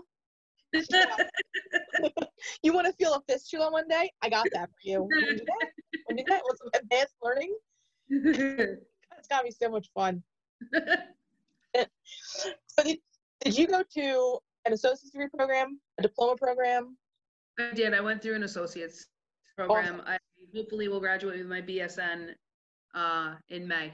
[2.63, 4.11] You want to feel a fistula one day?
[4.21, 5.07] I got that for you.
[5.11, 5.69] To do that?
[6.09, 7.55] Want to do that with some advanced learning?
[8.09, 10.23] It's gotta be so much fun.
[12.67, 12.99] So did,
[13.43, 16.97] did you go to an associate's degree program, a diploma program?
[17.59, 17.95] I did.
[17.95, 19.07] I went through an associate's
[19.57, 20.01] program.
[20.05, 20.17] I
[20.55, 22.29] hopefully will graduate with my BSN
[22.93, 23.93] uh, in May.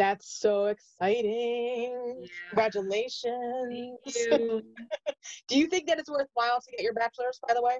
[0.00, 2.22] That's so exciting.
[2.22, 2.26] Yeah.
[2.48, 3.98] Congratulations.
[4.06, 4.62] Thank you.
[5.48, 7.78] Do you think that it's worthwhile to get your bachelor's, by the way?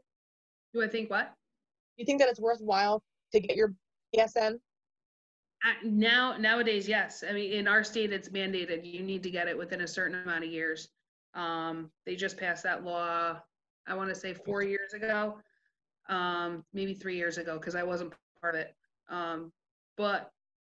[0.75, 1.33] Do I think what?
[1.97, 3.03] Do you think that it's worthwhile
[3.33, 3.73] to get your
[4.15, 4.57] BSN?
[5.65, 7.25] Uh, Now, nowadays, yes.
[7.27, 8.85] I mean, in our state, it's mandated.
[8.85, 10.91] You need to get it within a certain amount of years.
[11.33, 13.41] Um, they just passed that law,
[13.87, 15.39] I want to say four years ago,
[16.11, 18.75] um, maybe three years ago, because I wasn't part of it.
[19.09, 19.53] Um,
[19.97, 20.31] but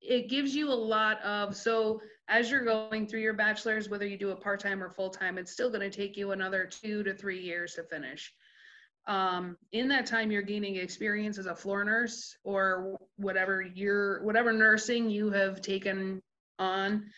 [0.04, 4.18] it gives you a lot of, so as you're going through your bachelor's, whether you
[4.18, 7.40] do it part-time or full-time, it's still going to take you another two to three
[7.40, 8.32] years to finish.
[9.06, 14.50] Um, in that time, you're gaining experience as a floor nurse or whatever your whatever
[14.52, 16.22] nursing you have taken
[16.58, 17.10] on.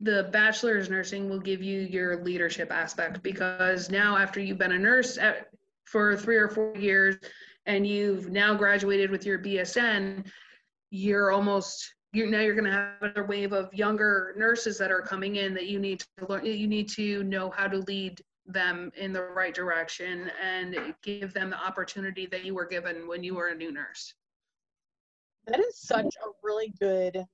[0.00, 4.78] The bachelor's nursing will give you your leadership aspect because now, after you've been a
[4.78, 5.48] nurse at,
[5.84, 7.16] for three or four years
[7.66, 10.24] and you've now graduated with your BSN,
[10.90, 15.02] you're almost you're now you're going to have another wave of younger nurses that are
[15.02, 18.90] coming in that you need to learn you need to know how to lead them
[18.96, 23.34] in the right direction and give them the opportunity that you were given when you
[23.34, 24.14] were a new nurse.
[25.46, 27.24] That is such a really good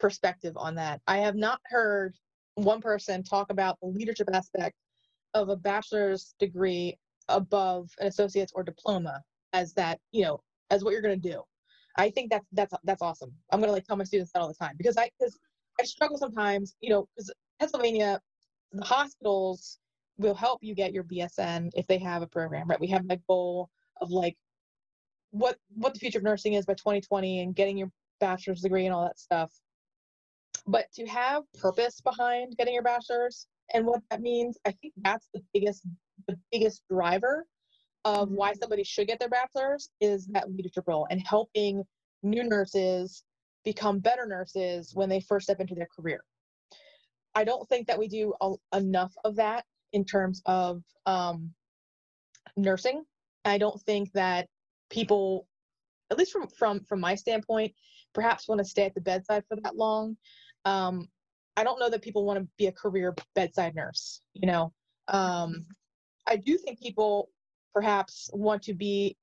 [0.00, 1.00] perspective on that.
[1.06, 2.14] I have not heard
[2.54, 4.76] one person talk about the leadership aspect
[5.34, 10.92] of a bachelor's degree above an associate's or diploma as that, you know, as what
[10.92, 11.42] you're going to do.
[11.96, 13.32] I think that's that's that's awesome.
[13.50, 15.38] I'm to like tell my students that all the time because I because
[15.80, 18.20] I struggle sometimes, you know, because Pennsylvania,
[18.72, 19.78] the hospitals
[20.18, 22.80] will help you get your BSN if they have a program, right?
[22.80, 24.36] We have that goal of like
[25.30, 28.94] what what the future of nursing is by 2020 and getting your bachelor's degree and
[28.94, 29.52] all that stuff.
[30.66, 35.28] But to have purpose behind getting your bachelor's and what that means, I think that's
[35.34, 35.82] the biggest
[36.28, 37.46] the biggest driver
[38.04, 41.84] of why somebody should get their bachelor's is that leadership role and helping
[42.22, 43.24] new nurses
[43.64, 46.24] become better nurses when they first step into their career.
[47.34, 51.52] I don't think that we do a, enough of that in terms of um,
[52.56, 53.04] nursing.
[53.44, 54.48] I don't think that
[54.90, 55.46] people,
[56.10, 57.72] at least from from from my standpoint,
[58.12, 60.16] perhaps want to stay at the bedside for that long.
[60.64, 61.08] Um,
[61.56, 64.20] I don't know that people want to be a career bedside nurse.
[64.34, 64.72] You know,
[65.08, 65.66] um,
[66.26, 67.30] I do think people
[67.74, 69.16] perhaps want to be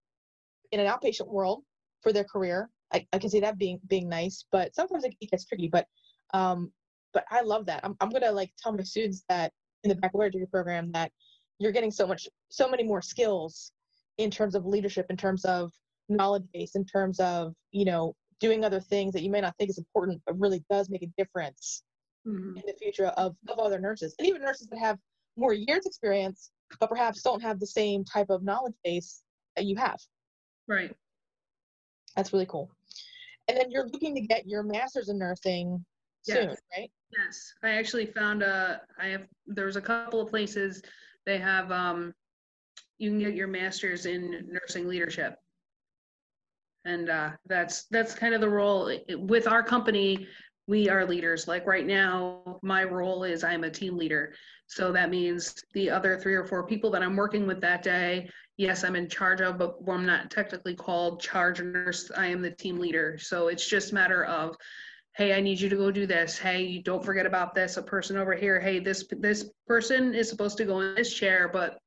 [0.71, 1.63] in an outpatient world
[2.01, 2.69] for their career.
[2.93, 5.67] I, I can see that being being nice, but sometimes it gets tricky.
[5.67, 5.85] But
[6.33, 6.71] um,
[7.13, 7.81] but I love that.
[7.83, 9.51] I'm I'm gonna like tell my students that
[9.83, 11.11] in the baccalaureate degree program that
[11.59, 13.71] you're getting so much so many more skills
[14.17, 15.71] in terms of leadership, in terms of
[16.09, 19.69] knowledge base, in terms of you know doing other things that you may not think
[19.69, 21.83] is important, but really does make a difference
[22.27, 22.57] Mhm.
[22.57, 24.99] in the future of, of other nurses and even nurses that have
[25.37, 29.21] more years experience but perhaps don't have the same type of knowledge base
[29.55, 29.99] that you have
[30.67, 30.95] Right.
[32.15, 32.69] that's really cool
[33.47, 35.83] and then you're looking to get your master's in nursing
[36.23, 36.57] soon Yes.
[36.77, 40.83] right Yes, I actually found a, I have, there's a couple of places
[41.25, 42.13] they have, um,
[42.99, 45.35] you can get your master's in nursing leadership.
[46.85, 50.27] And, uh, that's, that's kind of the role with our company.
[50.69, 51.47] We are leaders.
[51.47, 54.35] Like right now, my role is I'm a team leader.
[54.67, 58.29] So that means the other three or four people that I'm working with that day,
[58.55, 62.11] yes, I'm in charge of, but I'm not technically called charge nurse.
[62.15, 63.17] I am the team leader.
[63.17, 64.55] So it's just a matter of,
[65.17, 66.37] hey, I need you to go do this.
[66.37, 67.77] Hey, don't forget about this.
[67.77, 68.59] A person over here.
[68.59, 71.79] Hey, this this person is supposed to go in this chair, but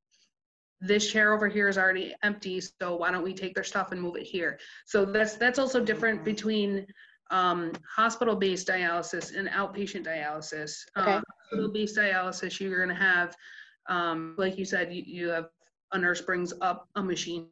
[0.81, 2.61] this chair over here is already empty.
[2.61, 4.59] So why don't we take their stuff and move it here?
[4.87, 6.25] So that's that's also different mm-hmm.
[6.25, 6.87] between
[7.33, 10.85] um, hospital-based dialysis and outpatient dialysis.
[10.97, 11.15] Okay.
[11.15, 13.35] Uh, hospital-based dialysis, you're going to have,
[13.89, 15.47] um, like you said, you, you have
[15.93, 17.49] a nurse brings up a machine,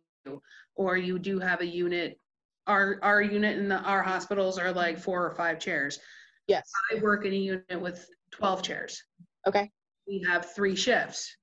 [0.77, 2.19] or you do have a unit.
[2.66, 5.99] Our our unit in the, our hospitals are like four or five chairs.
[6.47, 6.71] Yes.
[6.93, 9.03] I work in a unit with 12 chairs.
[9.47, 9.71] Okay.
[10.07, 11.37] We have three shifts,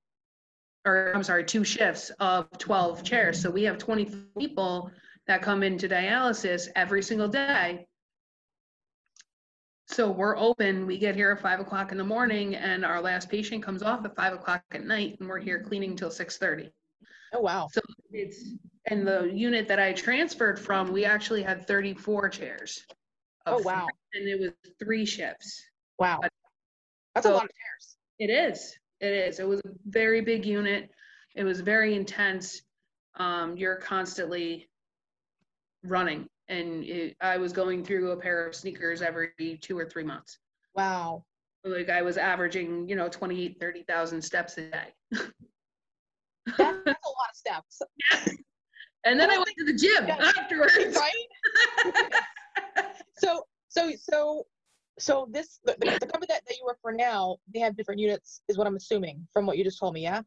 [0.85, 3.41] or I'm sorry, two shifts of 12 chairs.
[3.41, 4.91] So we have 20 people
[5.25, 7.87] that come into dialysis every single day.
[9.87, 13.29] So we're open, we get here at five o'clock in the morning and our last
[13.29, 16.69] patient comes off at five o'clock at night and we're here cleaning till 6:30.
[17.33, 17.69] Oh wow.
[17.71, 18.43] So it's,
[18.85, 22.85] and the unit that I transferred from, we actually had 34 chairs.
[23.45, 23.87] Oh wow.
[24.13, 25.63] And it was three shifts.
[25.97, 26.19] Wow.
[26.21, 26.31] But-
[27.15, 27.97] That's a lot of chairs.
[28.19, 28.77] It is.
[28.99, 29.39] It is.
[29.39, 30.89] It was a very big unit.
[31.33, 32.61] It was very intense.
[33.15, 34.69] Um, you're constantly
[35.83, 39.31] running, and it, I was going through a pair of sneakers every
[39.61, 40.39] two or three months.
[40.75, 41.23] Wow.
[41.63, 44.87] Like I was averaging, you know, 28, 30,000 steps a day.
[45.11, 45.25] That,
[46.57, 47.81] that's a lot of steps.
[49.03, 50.31] And then I went to the gym Yeah.
[50.37, 50.95] afterwards.
[50.97, 52.13] right?
[53.17, 54.45] so so so
[54.99, 58.41] so this the, the company that, that you work for now they have different units
[58.49, 60.21] is what i'm assuming from what you just told me yeah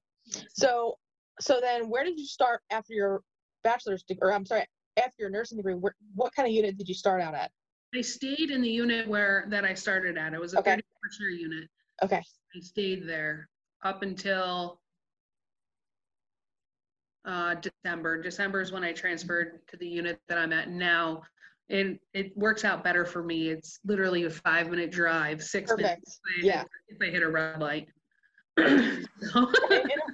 [0.54, 0.94] so
[1.40, 3.22] so then where did you start after your
[3.64, 4.64] bachelor's degree or i'm sorry
[4.96, 7.50] after your nursing degree where, what kind of unit did you start out at
[7.94, 10.32] I stayed in the unit where that I started at.
[10.32, 10.70] It was a Okay.
[10.72, 11.68] 34 chair unit.
[12.04, 12.22] okay
[12.56, 13.48] I stayed there
[13.82, 14.80] up until
[17.24, 18.22] uh, December.
[18.22, 21.22] December is when I transferred to the unit that I'm at now.
[21.68, 23.48] And it works out better for me.
[23.50, 27.28] It's literally a five minute drive, six minutes if I- yeah if I hit a
[27.28, 27.88] red light.
[28.56, 29.46] in a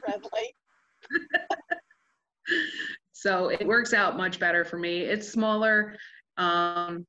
[0.07, 0.55] red light
[3.27, 5.01] so it works out much better for me.
[5.01, 5.97] It's smaller.
[6.37, 7.05] Um,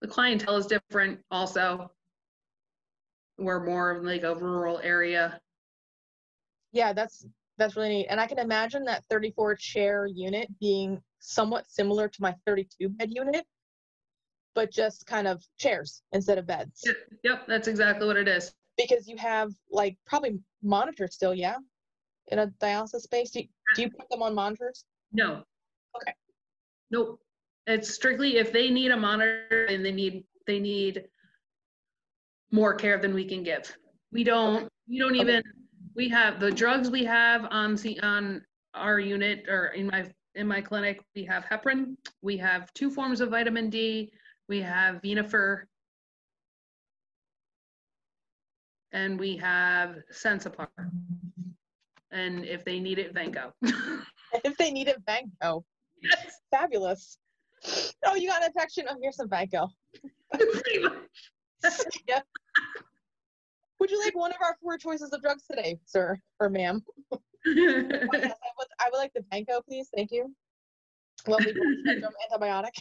[0.00, 1.90] the clientele is different also.
[3.38, 5.38] We're more of like a rural area.
[6.72, 7.26] yeah that's
[7.58, 12.22] that's really neat and i can imagine that 34 chair unit being somewhat similar to
[12.22, 13.44] my 32 bed unit
[14.54, 18.52] but just kind of chairs instead of beds Yep, Yep, that's exactly what it is.
[18.78, 21.56] because you have like probably monitors still, yeah,
[22.28, 23.30] in a dialysis space.
[23.32, 24.84] Do you, do you put them on monitors?
[25.12, 25.42] No.
[25.96, 26.14] Okay.
[26.90, 27.20] Nope.
[27.66, 31.04] It's strictly if they need a monitor and they need, they need
[32.50, 33.74] more care than we can give.
[34.12, 35.20] We don't, we don't Okay.
[35.20, 35.42] even,
[35.94, 38.44] we have, the drugs we have on, the on
[38.74, 43.20] our unit or in my, in my clinic, we have heparin, we have two forms
[43.20, 44.12] of vitamin D,
[44.48, 45.62] we have Venofer,
[48.92, 50.68] and we have Sensipar.
[52.10, 53.52] And if they need it, Vanco.
[54.44, 55.64] If they need it, Vanco.
[56.02, 56.40] Yes.
[56.50, 57.18] Fabulous.
[58.06, 58.86] Oh, you got an infection?
[58.88, 59.28] Oh, here's some.
[59.28, 60.92] Pretty much.
[62.08, 62.20] yeah.
[63.78, 66.82] Would you like one of our four choices of drugs today, sir or ma'am?
[67.12, 69.88] Oh, yes, I would, I would like the Vanco, please.
[69.94, 70.34] Thank you.
[71.26, 72.76] Lovely spectrum antibiotic.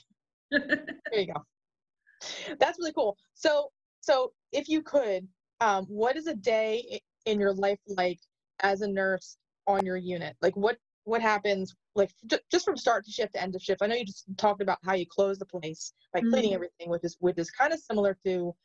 [0.52, 1.46] There you go.
[2.60, 3.18] That's really cool.
[3.34, 5.28] So, so if you could,
[5.62, 8.20] um, what is a day in your life like
[8.62, 10.36] as a nurse on your unit?
[10.42, 10.78] Like, what
[11.10, 13.82] what happens like ju- just from start to shift to end of shift?
[13.82, 16.56] I know you just talked about how you close the place by cleaning Mhm.
[16.56, 18.56] everything, which is which is kind of similar to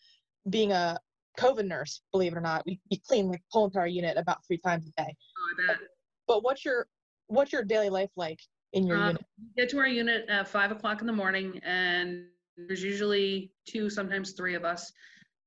[0.51, 0.99] being a
[1.39, 2.03] COVID nurse.
[2.13, 4.87] Believe it or not, we, we clean like the whole entire unit about three times
[4.87, 5.17] a day.
[5.39, 5.81] Oh, I bet.
[6.29, 6.87] But what's your
[7.29, 8.41] what's your daily life like
[8.75, 9.25] in your Um, unit?
[9.39, 13.89] we Get to our unit at five o'clock in the morning and there's usually two,
[13.91, 14.93] sometimes three of us.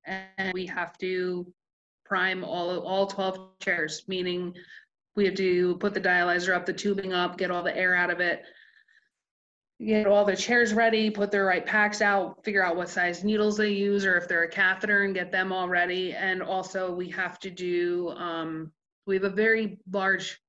[0.06, 1.54] And we have to
[2.06, 4.56] prime all, all 12 chairs, meaning
[5.18, 8.12] we have to put the dialyzer up, the tubing up, get all the air out
[8.12, 8.44] of it.
[9.84, 13.58] Get all the chairs ready, put their right packs out, figure out what size needles
[13.58, 16.14] they use or if they're a catheter and get them all ready.
[16.14, 18.72] And also we have to do, um,
[19.06, 20.40] we have a very large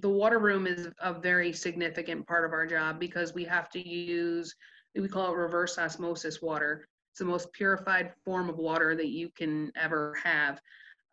[0.00, 3.86] the water room is a very significant part of our job because we have to
[3.86, 4.54] use,
[4.94, 6.86] we call it reverse osmosis water.
[7.10, 10.60] It's the most purified form of water that you can ever have.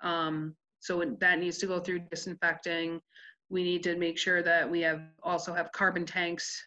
[0.01, 0.55] Um,
[0.86, 3.01] so that needs to go through disinfecting.
[3.49, 6.63] We need to make sure that we have, also have carbon tanks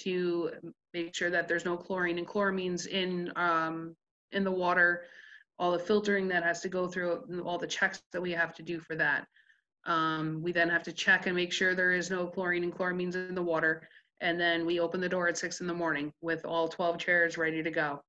[0.00, 0.50] to
[0.94, 3.94] make sure that there's no chlorine and chloramines in, um,
[4.32, 5.04] in the water,
[5.58, 8.62] all the filtering that has to go through, all the checks that we have to
[8.62, 9.26] do for that.
[9.84, 13.16] Um, we then have to check and make sure there is no chlorine and chloramines
[13.16, 13.86] in the water.
[14.22, 17.36] And then we open the door at six in the morning with all 12 chairs
[17.36, 18.00] ready to go.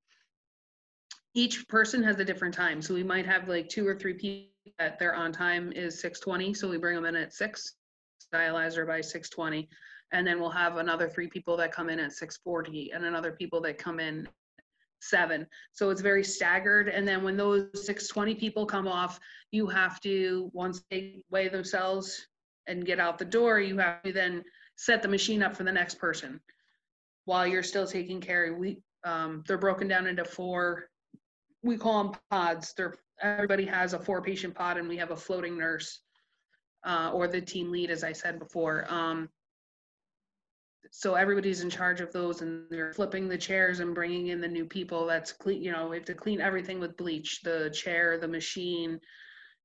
[1.33, 2.81] Each person has a different time.
[2.81, 4.49] So we might have like two or three people
[4.79, 6.53] that their on time is 620.
[6.53, 7.75] So we bring them in at six,
[8.33, 9.69] dialyzer by 620.
[10.11, 13.61] And then we'll have another three people that come in at 640 and another people
[13.61, 14.27] that come in
[15.01, 15.45] seven.
[15.73, 16.89] So it's very staggered.
[16.89, 19.19] And then when those 620 people come off,
[19.51, 22.27] you have to, once they weigh themselves
[22.67, 24.43] and get out the door, you have to then
[24.77, 26.39] set the machine up for the next person
[27.25, 28.55] while you're still taking care.
[28.57, 30.89] We, um, they're broken down into four,
[31.63, 32.73] we call them pods.
[32.75, 35.99] They're, everybody has a four patient pod and we have a floating nurse
[36.85, 38.85] uh, or the team lead, as I said before.
[38.89, 39.29] Um,
[40.91, 44.47] so everybody's in charge of those and they're flipping the chairs and bringing in the
[44.47, 48.17] new people that's clean you know we have to clean everything with bleach the chair
[48.17, 48.99] the machine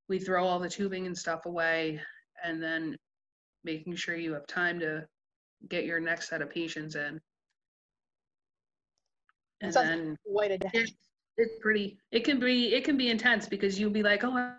[0.08, 2.00] we throw all the tubing and stuff away
[2.42, 2.96] and then
[3.62, 5.06] making sure you have time to
[5.68, 7.18] get your next set of patients in
[9.60, 10.84] and Sounds then Quite a day.
[11.36, 14.36] It's, it's pretty it can be it can be intense because you'll be like oh
[14.36, 14.54] I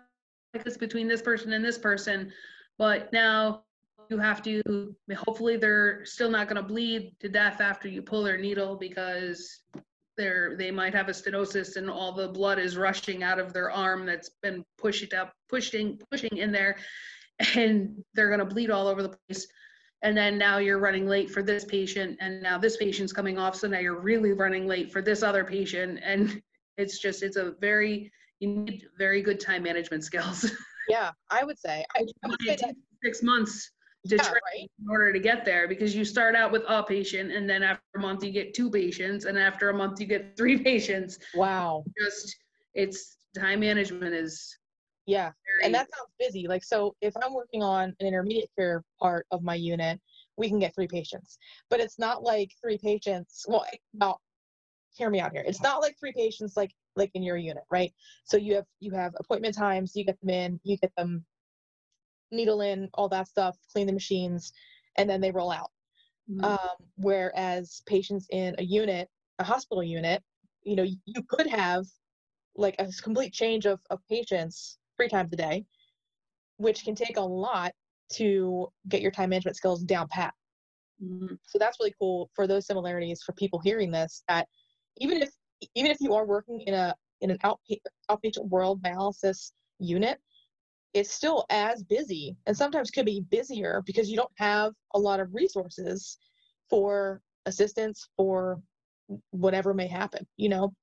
[0.56, 2.32] like this between this person and this person.
[2.78, 3.62] But now
[4.08, 8.22] you have to hopefully they're still not going to bleed to death after you pull
[8.22, 9.60] their needle because
[10.16, 13.70] they're they might have a stenosis and all the blood is rushing out of their
[13.70, 16.76] arm that's been pushed up pushing pushing in there
[17.54, 19.46] and they're going to bleed all over the place.
[20.02, 23.56] And then now you're running late for this patient and now this patient's coming off
[23.56, 26.40] so now you're really running late for this other patient and
[26.78, 28.10] it's just it's a very
[28.40, 30.50] you need very good time management skills
[30.88, 31.84] Yeah, I would say.
[31.96, 32.56] I, I would say
[33.02, 33.72] six months
[34.06, 34.70] to yeah, train right?
[34.80, 37.82] in order to get there because you start out with a patient and then after
[37.96, 41.84] a month you get two patients and after a month you get three patients Wow.
[42.00, 42.36] just
[42.74, 44.56] it's time management is
[45.06, 45.32] Yeah.
[45.64, 46.46] And that sounds busy.
[46.46, 50.00] Like, so if I'm working on an intermediate care part of my unit,
[50.36, 51.38] we can get three patients.
[51.70, 53.44] But it's not like three patients.
[53.48, 53.64] Well,
[53.94, 54.20] about
[54.96, 55.44] hear me out here.
[55.46, 57.92] It's not like three patients like like in your unit, right?
[58.24, 59.92] So you have you have appointment times.
[59.94, 60.60] You get them in.
[60.64, 61.24] You get them
[62.30, 63.56] needle in, all that stuff.
[63.72, 64.52] Clean the machines,
[64.96, 65.70] and then they roll out.
[66.30, 66.44] Mhm.
[66.44, 70.22] Um, whereas patients in a unit, a hospital unit,
[70.62, 71.84] you know, you could have
[72.56, 75.66] like a complete change of, of patients three times a day,
[76.56, 77.72] which can take a lot
[78.14, 80.34] to get your time management skills down pat.
[81.02, 81.38] Mhm.
[81.46, 84.48] So that's really cool for those similarities for people hearing this that
[84.98, 85.30] even if
[85.74, 87.80] even if you are working in a in an outpa-
[88.10, 90.20] outpatient world dialysis unit,
[90.94, 95.20] it's still as busy and sometimes could be busier because you don't have a lot
[95.20, 96.18] of resources
[96.68, 98.60] for assistance for
[99.30, 100.74] whatever may happen, you know.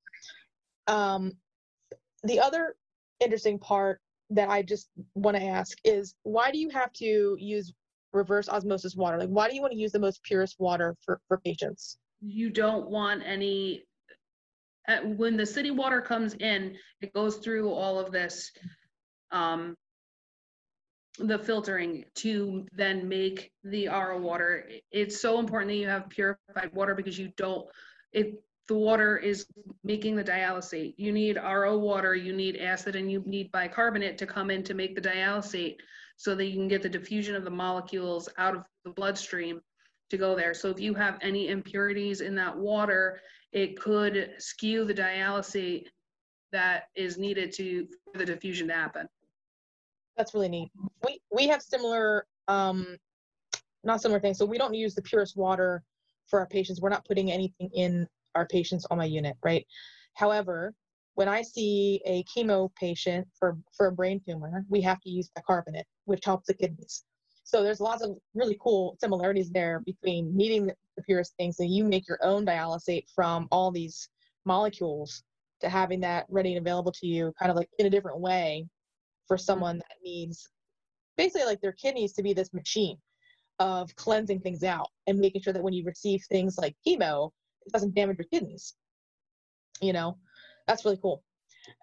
[0.88, 1.34] Um,
[2.24, 2.76] the other
[3.20, 4.00] interesting part
[4.30, 7.74] that I just want to ask is why do you have to use
[8.12, 9.18] reverse osmosis water?
[9.18, 11.98] Like, why do you want to use the most purest water for, for patients?
[12.26, 13.84] you don't want any
[15.04, 18.52] when the city water comes in it goes through all of this
[19.32, 19.76] um
[21.20, 24.68] the filtering to then make the RO water.
[24.92, 27.68] It's so important that you have purified water because you don't,
[28.12, 28.28] if
[28.68, 29.46] the water is
[29.84, 34.26] making the dialysate, you need RO water, you need acid, and you need bicarbonate to
[34.26, 35.76] come in to make the dialysate
[36.18, 39.62] so that you can get the diffusion of the molecules out of the bloodstream
[40.14, 40.54] to go there.
[40.54, 43.20] So if you have any impurities in that water,
[43.52, 45.88] it could skew the dialysate
[46.52, 49.08] that is needed to for the diffusion to happen.
[50.16, 50.72] That's really neat.
[51.04, 52.96] We we have similar, um,
[53.84, 54.38] not similar things.
[54.38, 55.84] So we don't use the purest water
[56.28, 56.80] for our patients.
[56.80, 59.66] We're not putting anything in our patients on my unit, right?
[60.14, 60.76] However,
[61.16, 65.32] when I see a chemo patient for for a brain tumor, we have to use
[65.36, 67.04] bicarbonate, which helps the kidneys.
[67.44, 70.76] So there's lots of really cool similarities there between needing the,
[71.06, 74.10] purest things, and you make your own dialysate from all these
[74.46, 75.24] molecules
[75.60, 78.68] to having that ready and available to you, kind of like in a different way
[79.28, 80.50] for someone that needs
[81.18, 82.98] basically like their kidneys to be this machine
[83.60, 87.32] of cleansing things out and making sure that when you receive things like chemo,
[87.66, 88.74] it doesn't damage your kidneys.
[89.82, 90.18] You know,
[90.68, 91.24] that's really cool.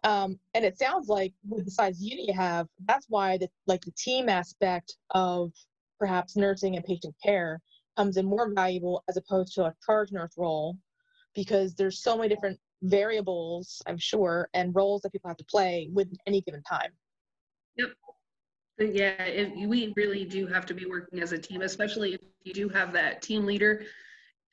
[0.05, 3.83] Um, and it sounds like with the size unit you have, that's why the like
[3.83, 5.53] the team aspect of
[5.99, 7.61] perhaps nursing and patient care
[7.97, 10.77] comes in more valuable as opposed to a charge nurse role
[11.35, 15.91] because there's so many different variables, I'm sure, and roles that people have to play
[15.93, 16.91] with any given time.
[18.79, 22.21] But yeah, it, we really do have to be working as a team, especially if
[22.45, 23.85] you do have that team leader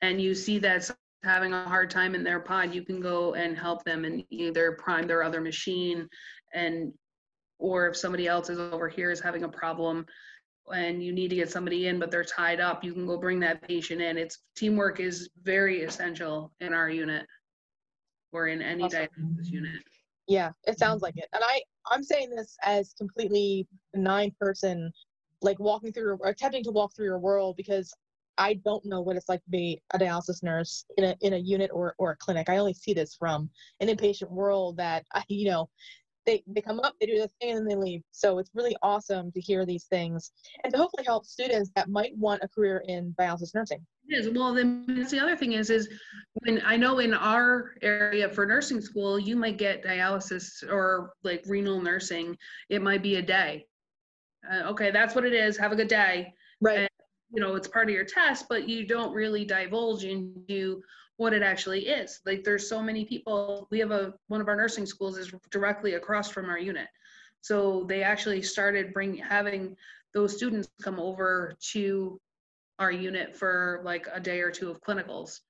[0.01, 0.91] and you see that
[1.27, 4.71] having a hard time in their pod, you can go and help them and either
[4.71, 6.07] prime their other machine
[6.53, 6.93] and
[7.59, 10.05] or if somebody else is over here is having a problem
[10.73, 13.39] and you need to get somebody in but they're tied up, you can go bring
[13.41, 14.17] that patient in.
[14.17, 17.25] It's teamwork is very essential in our unit
[18.31, 19.07] or in any Awesome.
[19.07, 19.81] dialysis unit.
[20.27, 21.27] Yeah, it sounds like it.
[21.33, 24.91] And I, I'm saying this as completely nine person,
[25.41, 27.93] like walking through or attempting to walk through your world because
[28.37, 31.37] I don't know what it's like to be a dialysis nurse in a in a
[31.37, 32.49] unit or or a clinic.
[32.49, 35.69] I only see this from an inpatient world that I, you know,
[36.25, 38.03] they they come up, they do the thing, and then they leave.
[38.11, 40.31] So it's really awesome to hear these things
[40.63, 43.83] and to hopefully help students that might want a career in dialysis nursing.
[44.07, 44.29] It is.
[44.29, 45.89] Well, then the other thing is, is
[46.43, 51.43] when I know in our area for nursing school, you might get dialysis or like
[51.47, 52.37] renal nursing.
[52.69, 53.65] It might be a day.
[54.49, 55.57] Uh, okay, that's what it is.
[55.57, 56.33] Have a good day.
[56.61, 56.87] Right.
[57.31, 60.81] You know, it's part of your test, but you don't really divulge into
[61.17, 62.21] what it actually is.
[62.25, 63.67] Like there's so many people.
[63.69, 66.87] We have a one of our nursing schools is directly across from our unit.
[67.41, 69.75] So they actually started bring having
[70.13, 72.19] those students come over to
[72.79, 75.41] our unit for like a day or two of clinicals.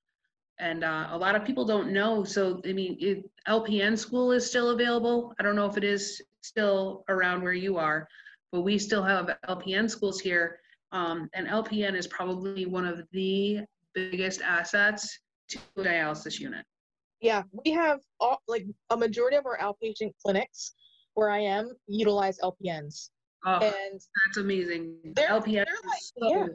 [0.59, 2.23] And uh, a lot of people don't know.
[2.23, 5.33] So, I mean, it, LPN school is still available.
[5.39, 8.07] I don't know if it is still around where you are,
[8.51, 10.59] but we still have LPN schools here.
[10.91, 13.59] Um, and LPN is probably one of the
[13.93, 15.19] biggest assets
[15.49, 16.65] to a dialysis unit.
[17.19, 20.73] Yeah, we have all like a majority of our outpatient clinics
[21.15, 23.09] where I am utilize LPNs.
[23.45, 24.95] Oh, And that's amazing.
[25.15, 26.45] They're- LPN they're like- so, yeah,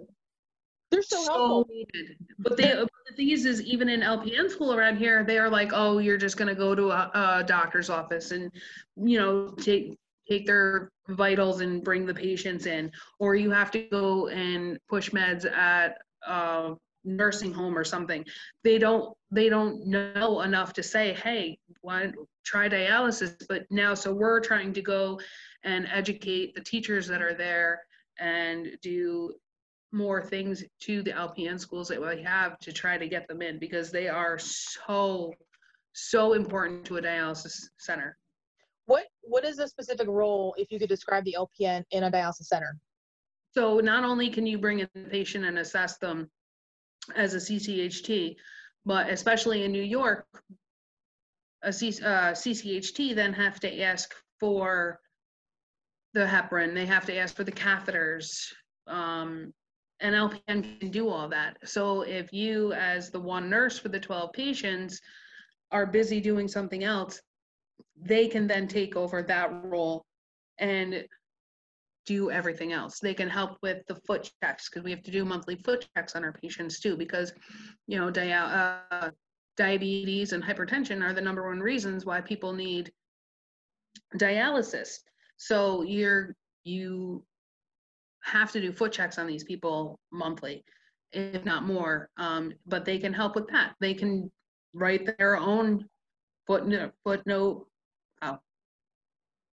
[0.91, 1.67] they're so helpful.
[1.69, 2.17] needed.
[2.39, 5.73] But they, the thing is, is even in LPN school around here, they are like,
[5.75, 7.11] oh, you're just gonna go to a,
[7.41, 8.51] a doctor's office and,
[8.97, 9.99] you know, take
[10.33, 15.11] take their vitals and bring the patients in, or you have to go and push
[15.11, 16.75] meds at a
[17.05, 18.25] nursing home or something.
[18.65, 22.13] They don't they don't know enough to say, hey, why
[22.45, 23.35] try dialysis?
[23.49, 25.21] But now, so we're trying to go
[25.65, 27.81] and educate the teachers that are there
[28.19, 29.33] and do
[29.93, 33.59] more things to the LPN schools that we have to try to get them in
[33.59, 35.33] because they are so,
[35.93, 38.17] so important to a dialysis center.
[39.23, 42.79] What is the specific role if you could describe the LPN in a dialysis center?
[43.55, 46.31] So not only can you bring in the patient and assess them
[47.17, 48.37] as a CCHT,
[48.85, 50.27] but especially in New York,
[51.63, 55.01] a C, uh, CCHT then have to ask for
[56.15, 58.53] the heparin, they have to ask for the catheters.
[58.87, 59.53] Um,
[60.01, 61.57] and LPN can do all that.
[61.65, 65.01] So if you, as the one nurse for the 12 patients,
[65.71, 67.21] are busy doing something else,
[68.05, 70.05] they can then take over that role
[70.59, 71.05] and
[72.05, 72.99] do everything else.
[72.99, 76.17] They can help with the foot checks because we have to do monthly foot checks
[76.17, 77.33] on our patients too because,
[77.87, 79.11] you know, dia- uh,
[79.57, 82.91] diabetes and hypertension are the number one reasons why people need
[84.17, 84.99] dialysis.
[85.37, 86.35] So you're
[86.65, 87.25] you
[88.23, 90.65] have to do foot checks on these people monthly,
[91.13, 92.09] if not more.
[92.17, 93.75] Um, but they can help with that.
[93.81, 94.31] They can
[94.75, 95.89] write their own
[96.47, 97.67] footnote footnote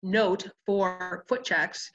[0.03, 1.91] note for foot checks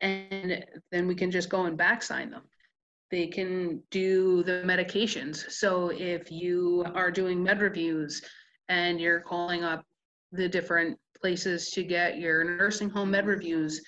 [0.00, 2.42] and then we can just go and back sign them.
[3.10, 5.50] They can do the medications.
[5.50, 8.22] So if you are doing med reviews
[8.68, 9.84] and you're calling up
[10.32, 13.80] the different places to get your nursing home med reviews,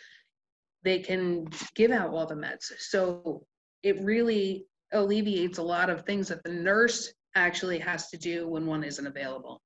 [0.84, 2.72] they can give out all the meds.
[2.78, 3.44] So
[3.82, 8.66] it really alleviates a lot of things that the nurse actually has to do when
[8.66, 9.60] one isn't available.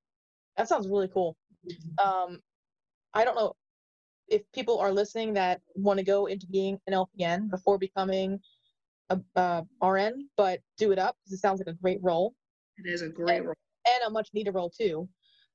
[0.56, 1.36] That sounds really cool.
[2.02, 2.40] Um,
[3.14, 3.54] I don't know
[4.28, 8.40] if people are listening that want to go into being an LPN before becoming
[9.10, 12.34] a, a RN, but do it up because it sounds like a great role
[12.78, 13.54] It is a great role.
[13.86, 15.08] and a much needed role too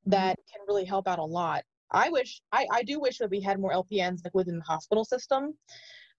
[0.06, 1.64] that can really help out a lot.
[1.92, 5.04] I wish I, I do wish that we had more LPNs like within the hospital
[5.06, 5.58] system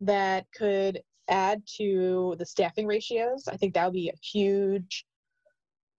[0.00, 3.46] that could add to the staffing ratios.
[3.48, 5.04] I think that would be a huge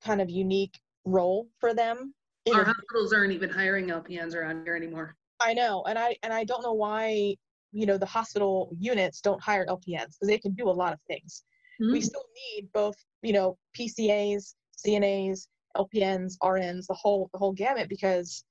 [0.04, 2.14] kind of unique role for them.
[2.54, 5.16] Our hospitals aren't even hiring LPNs around here anymore.
[5.40, 7.36] I know, and I and I don't know why
[7.72, 11.00] you know the hospital units don't hire LPNs because they can do a lot of
[11.08, 11.44] things.
[11.80, 12.00] We hmm.
[12.00, 18.44] still need both you know PCAs, CNAs, LPNs, RNs, the whole the whole gamut because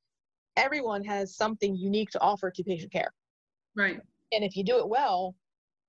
[0.56, 3.12] everyone has something unique to offer to patient care.
[3.76, 4.00] Right.
[4.32, 5.34] And if you do it well,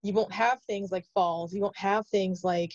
[0.04, 1.54] you won't have things like falls.
[1.54, 2.74] You won't have things like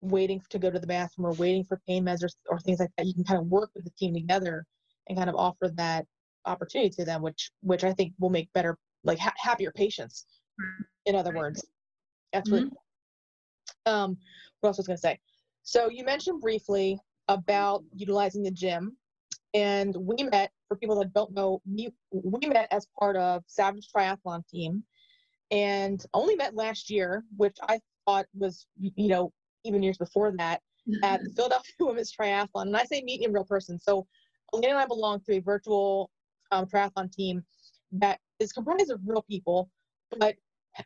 [0.00, 2.90] waiting to go to the bathroom or waiting for pain meds or, or things like
[2.96, 3.06] that.
[3.06, 4.64] You can kind of work with the team together
[5.08, 6.06] and kind of offer that
[6.46, 10.26] opportunity to them, which which I think will make better, like ha- happier patients.
[11.06, 11.64] In other words,
[12.32, 12.82] that's really cool.
[13.86, 14.16] Um,
[14.60, 15.18] what else was I gonna say?
[15.62, 16.98] So you mentioned briefly
[17.28, 18.96] about utilizing the gym,
[19.54, 20.50] and we met.
[20.68, 24.84] For people that don't know, we, we met as part of Savage Triathlon team,
[25.50, 29.32] and only met last year, which I thought was you know
[29.64, 30.60] even years before that
[31.02, 32.66] at the Philadelphia Women's Triathlon.
[32.66, 33.78] And I say meet in real person.
[33.78, 34.06] So
[34.54, 36.10] Alayna and I belong to a virtual
[36.50, 37.44] um, triathlon team
[37.92, 39.68] that is comprised of real people,
[40.18, 40.34] but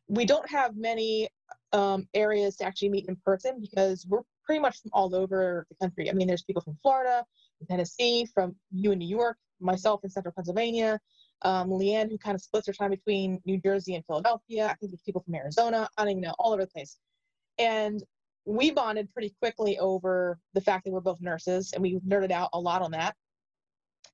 [0.09, 1.29] we don't have many
[1.73, 5.77] um, areas to actually meet in person because we're pretty much from all over the
[5.77, 6.11] country.
[6.11, 7.25] I mean, there's people from Florida,
[7.59, 11.01] from Tennessee, from you in New York, myself in central Pennsylvania,
[11.43, 14.67] um, Leanne, who kind of splits her time between New Jersey and Philadelphia.
[14.67, 15.89] I think there's people from Arizona.
[15.97, 16.99] I don't even know, all over the place.
[17.59, 18.03] And
[18.47, 22.51] we bonded pretty quickly over the fact that we're both nurses and we nerded out
[22.53, 23.15] a lot on that.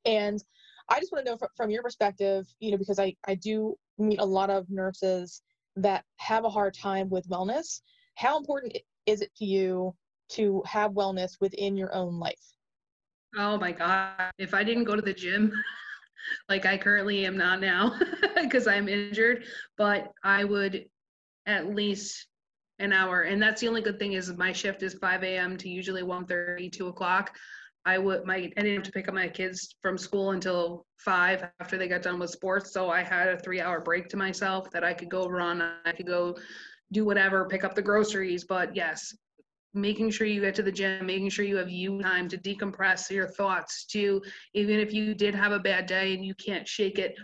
[0.05, 0.43] And
[0.89, 3.77] I just want to know from, from your perspective, you know, because I, I do
[3.99, 5.43] meet a lot of nurses
[5.77, 7.81] that have a hard time with wellness.
[8.17, 8.77] How important
[9.07, 9.95] is it to you
[10.31, 12.57] to have wellness within your own life?
[13.37, 14.33] Oh my God.
[14.39, 15.53] If I didn't go to the gym,
[16.49, 17.99] like I currently am not now
[18.41, 19.45] because I'm injured,
[19.77, 20.87] but I would
[21.47, 22.27] at least
[22.81, 23.23] an hour.
[23.23, 25.57] And that's the only good thing is my shift is 5 a.m.
[25.59, 27.37] to usually 1.30, 2 o'clock.
[27.87, 31.49] I would my I didn't have to pick up my kids from school until five
[31.61, 32.73] after they got done with sports.
[32.73, 35.93] So I had a three hour break to myself that I could go run, I
[35.93, 36.37] could go
[36.93, 38.45] do whatever, pick up the groceries.
[38.45, 39.17] But yes,
[39.73, 43.11] making sure you get to the gym, making sure you have you time to decompress
[43.11, 44.21] your thoughts to
[44.53, 47.15] even if you did have a bad day and you can't shake it,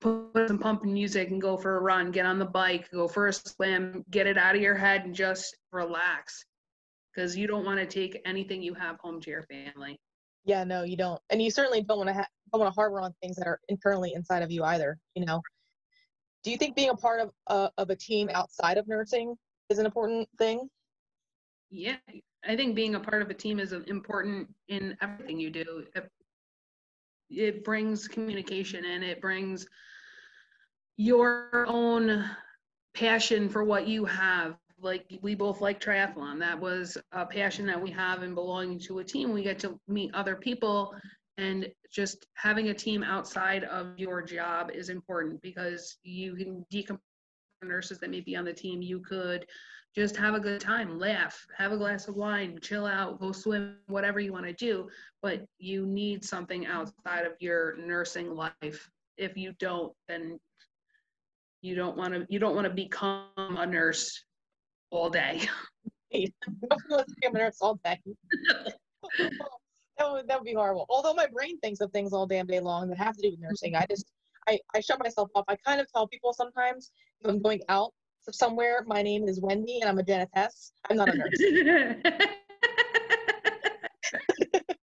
[0.00, 3.28] put some pumping music and go for a run, get on the bike, go for
[3.28, 6.44] a swim, get it out of your head and just relax
[7.14, 9.98] because you don't want to take anything you have home to your family.
[10.44, 13.00] Yeah, no, you don't, and you certainly don't want to ha- don't want to harbor
[13.00, 14.98] on things that are internally inside of you either.
[15.14, 15.42] You know,
[16.44, 19.34] do you think being a part of uh, of a team outside of nursing
[19.70, 20.68] is an important thing?
[21.70, 21.96] Yeah,
[22.44, 25.84] I think being a part of a team is important in everything you do.
[27.30, 29.66] It brings communication and it brings
[30.96, 32.24] your own
[32.94, 36.38] passion for what you have like we both like triathlon.
[36.38, 39.32] That was a passion that we have in belonging to a team.
[39.32, 40.94] We get to meet other people
[41.38, 46.98] and just having a team outside of your job is important because you can decompress
[47.62, 48.82] nurses that may be on the team.
[48.82, 49.46] You could
[49.96, 53.76] just have a good time, laugh, have a glass of wine, chill out, go swim,
[53.86, 54.88] whatever you want to do.
[55.22, 58.90] But you need something outside of your nursing life.
[59.16, 60.38] If you don't, then
[61.62, 64.22] you don't want to you don't want to become a nurse
[64.90, 65.48] all day.
[67.32, 67.98] nurse all day.
[69.98, 70.84] that would that would be horrible.
[70.90, 73.40] Although my brain thinks of things all damn day long that have to do with
[73.40, 74.12] nursing, I just
[74.46, 75.46] I, I shut myself off.
[75.48, 76.90] I kind of tell people sometimes
[77.22, 77.92] if I'm going out
[78.30, 80.72] somewhere, my name is Wendy and I'm a janitess.
[80.88, 81.40] I'm not a nurse.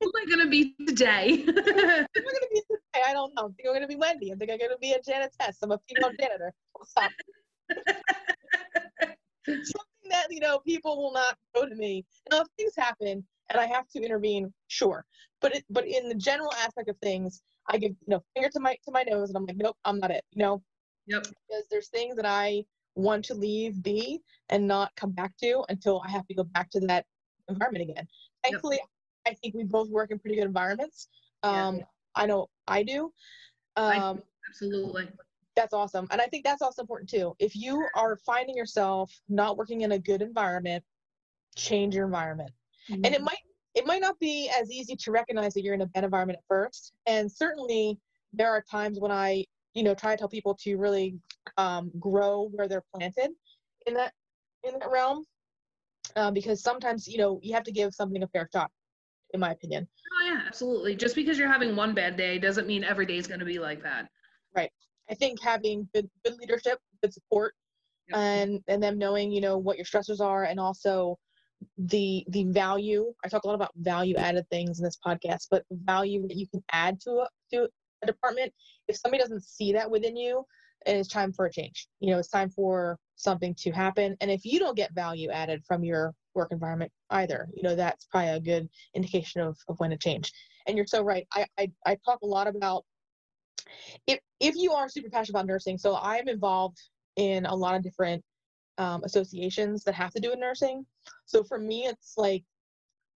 [0.02, 1.38] Who am I gonna be today?
[1.46, 3.04] Who am I gonna be today?
[3.06, 3.46] I don't know.
[3.46, 4.32] I think I'm gonna be Wendy.
[4.32, 5.58] I think I'm gonna be a janitess.
[5.62, 6.54] I'm a female janitor.
[6.86, 7.12] Stop.
[9.46, 12.06] something that you know people will not go to me.
[12.32, 15.06] Now, if things happen and I have to intervene, sure.
[15.42, 18.60] But it, but in the general aspect of things, I give you know finger to
[18.60, 20.24] my to my nose, and I'm like, nope, I'm not it.
[20.32, 20.62] You know.
[21.08, 21.24] Yep.
[21.24, 22.64] Because there's things that I
[22.96, 26.70] want to leave be and not come back to until I have to go back
[26.72, 27.06] to that
[27.50, 28.08] environment again.
[28.44, 28.88] Thankfully, yep.
[29.28, 31.08] I think we both work in pretty good environments.
[31.44, 31.84] Um, yeah.
[32.16, 33.12] I know I do.
[33.76, 34.16] Um, I,
[34.50, 35.08] absolutely
[35.56, 39.58] that's awesome and i think that's also important too if you are finding yourself not
[39.58, 40.84] working in a good environment
[41.56, 42.52] change your environment
[42.90, 43.02] mm-hmm.
[43.06, 43.38] and it might
[43.76, 46.46] it might not be as easy to recognize that you're in a bad environment at
[46.48, 47.98] first and certainly
[48.34, 51.16] there are times when i you know try to tell people to really
[51.58, 53.32] um, grow where they're planted
[53.88, 54.14] in that
[54.64, 55.24] in that realm
[56.16, 58.70] uh, because sometimes you know you have to give something a fair shot
[59.34, 59.88] in my opinion
[60.22, 63.28] oh yeah absolutely just because you're having one bad day doesn't mean every day is
[63.28, 64.08] going to be like that
[64.56, 64.72] right
[65.10, 67.54] I think having good good leadership, good support,
[68.08, 68.18] yep.
[68.18, 71.18] and and them knowing you know what your stressors are, and also
[71.78, 73.14] the the value.
[73.24, 76.48] I talk a lot about value added things in this podcast, but value that you
[76.48, 77.68] can add to a to
[78.06, 78.54] department.
[78.88, 80.46] If somebody doesn't see that within you,
[80.86, 81.88] it's time for a change.
[82.00, 84.18] You know, it's time for something to happen.
[84.22, 88.06] And if you don't get value added from your work environment either, you know, that's
[88.06, 90.32] probably a good indication of, of when to change.
[90.68, 91.28] And you're so right.
[91.34, 92.84] I, I, I talk a lot about
[94.08, 96.78] if if you are super passionate about nursing, so I'm involved
[97.16, 98.24] in a lot of different
[98.78, 100.86] um, associations that have to do with nursing.
[101.26, 102.44] So for me, it's like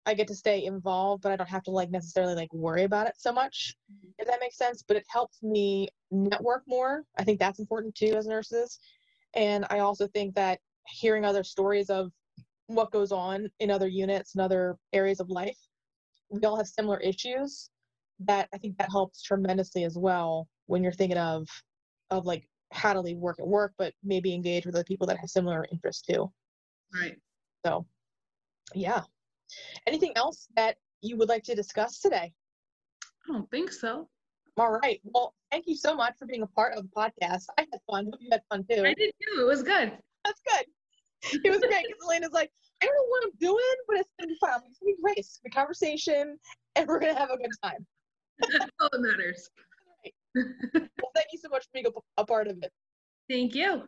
[0.06, 3.08] I get to stay involved, but I don't have to like necessarily like worry about
[3.08, 4.10] it so much, mm-hmm.
[4.20, 4.84] if that makes sense.
[4.88, 7.04] But it helps me network more.
[7.18, 8.80] I think that's important too as nurses.
[9.34, 12.12] And I also think that hearing other stories of
[12.68, 15.58] what goes on in other units and other areas of life.
[16.30, 17.70] We all have similar issues.
[18.20, 21.48] That I think that helps tremendously as well when you're thinking of
[22.12, 25.18] of like how to leave work at work, but maybe engage with other people that
[25.18, 26.32] have similar interests too.
[26.94, 27.18] Right.
[27.66, 27.86] So,
[28.74, 29.02] yeah.
[29.88, 32.34] Anything else that you would like to discuss today?
[33.28, 34.08] I don't think so.
[34.58, 35.02] All right.
[35.04, 37.46] Well, thank you so much for being a part of the podcast.
[37.58, 38.06] I had fun.
[38.06, 38.84] Hope you had fun too.
[38.86, 39.42] I did too.
[39.42, 39.92] It was good.
[40.24, 40.66] That's good.
[41.44, 44.28] It was great because Alayna's like, I don't know what I'm doing, but it's gonna
[44.28, 44.62] be fun.
[44.70, 45.18] It's gonna be great.
[45.18, 46.38] It's conversation,
[46.76, 47.86] and we're gonna have a good time.
[48.40, 49.50] That's all that matters.
[50.36, 52.70] Well, thank you so much for being a, a part of it.
[53.30, 53.84] Thank you.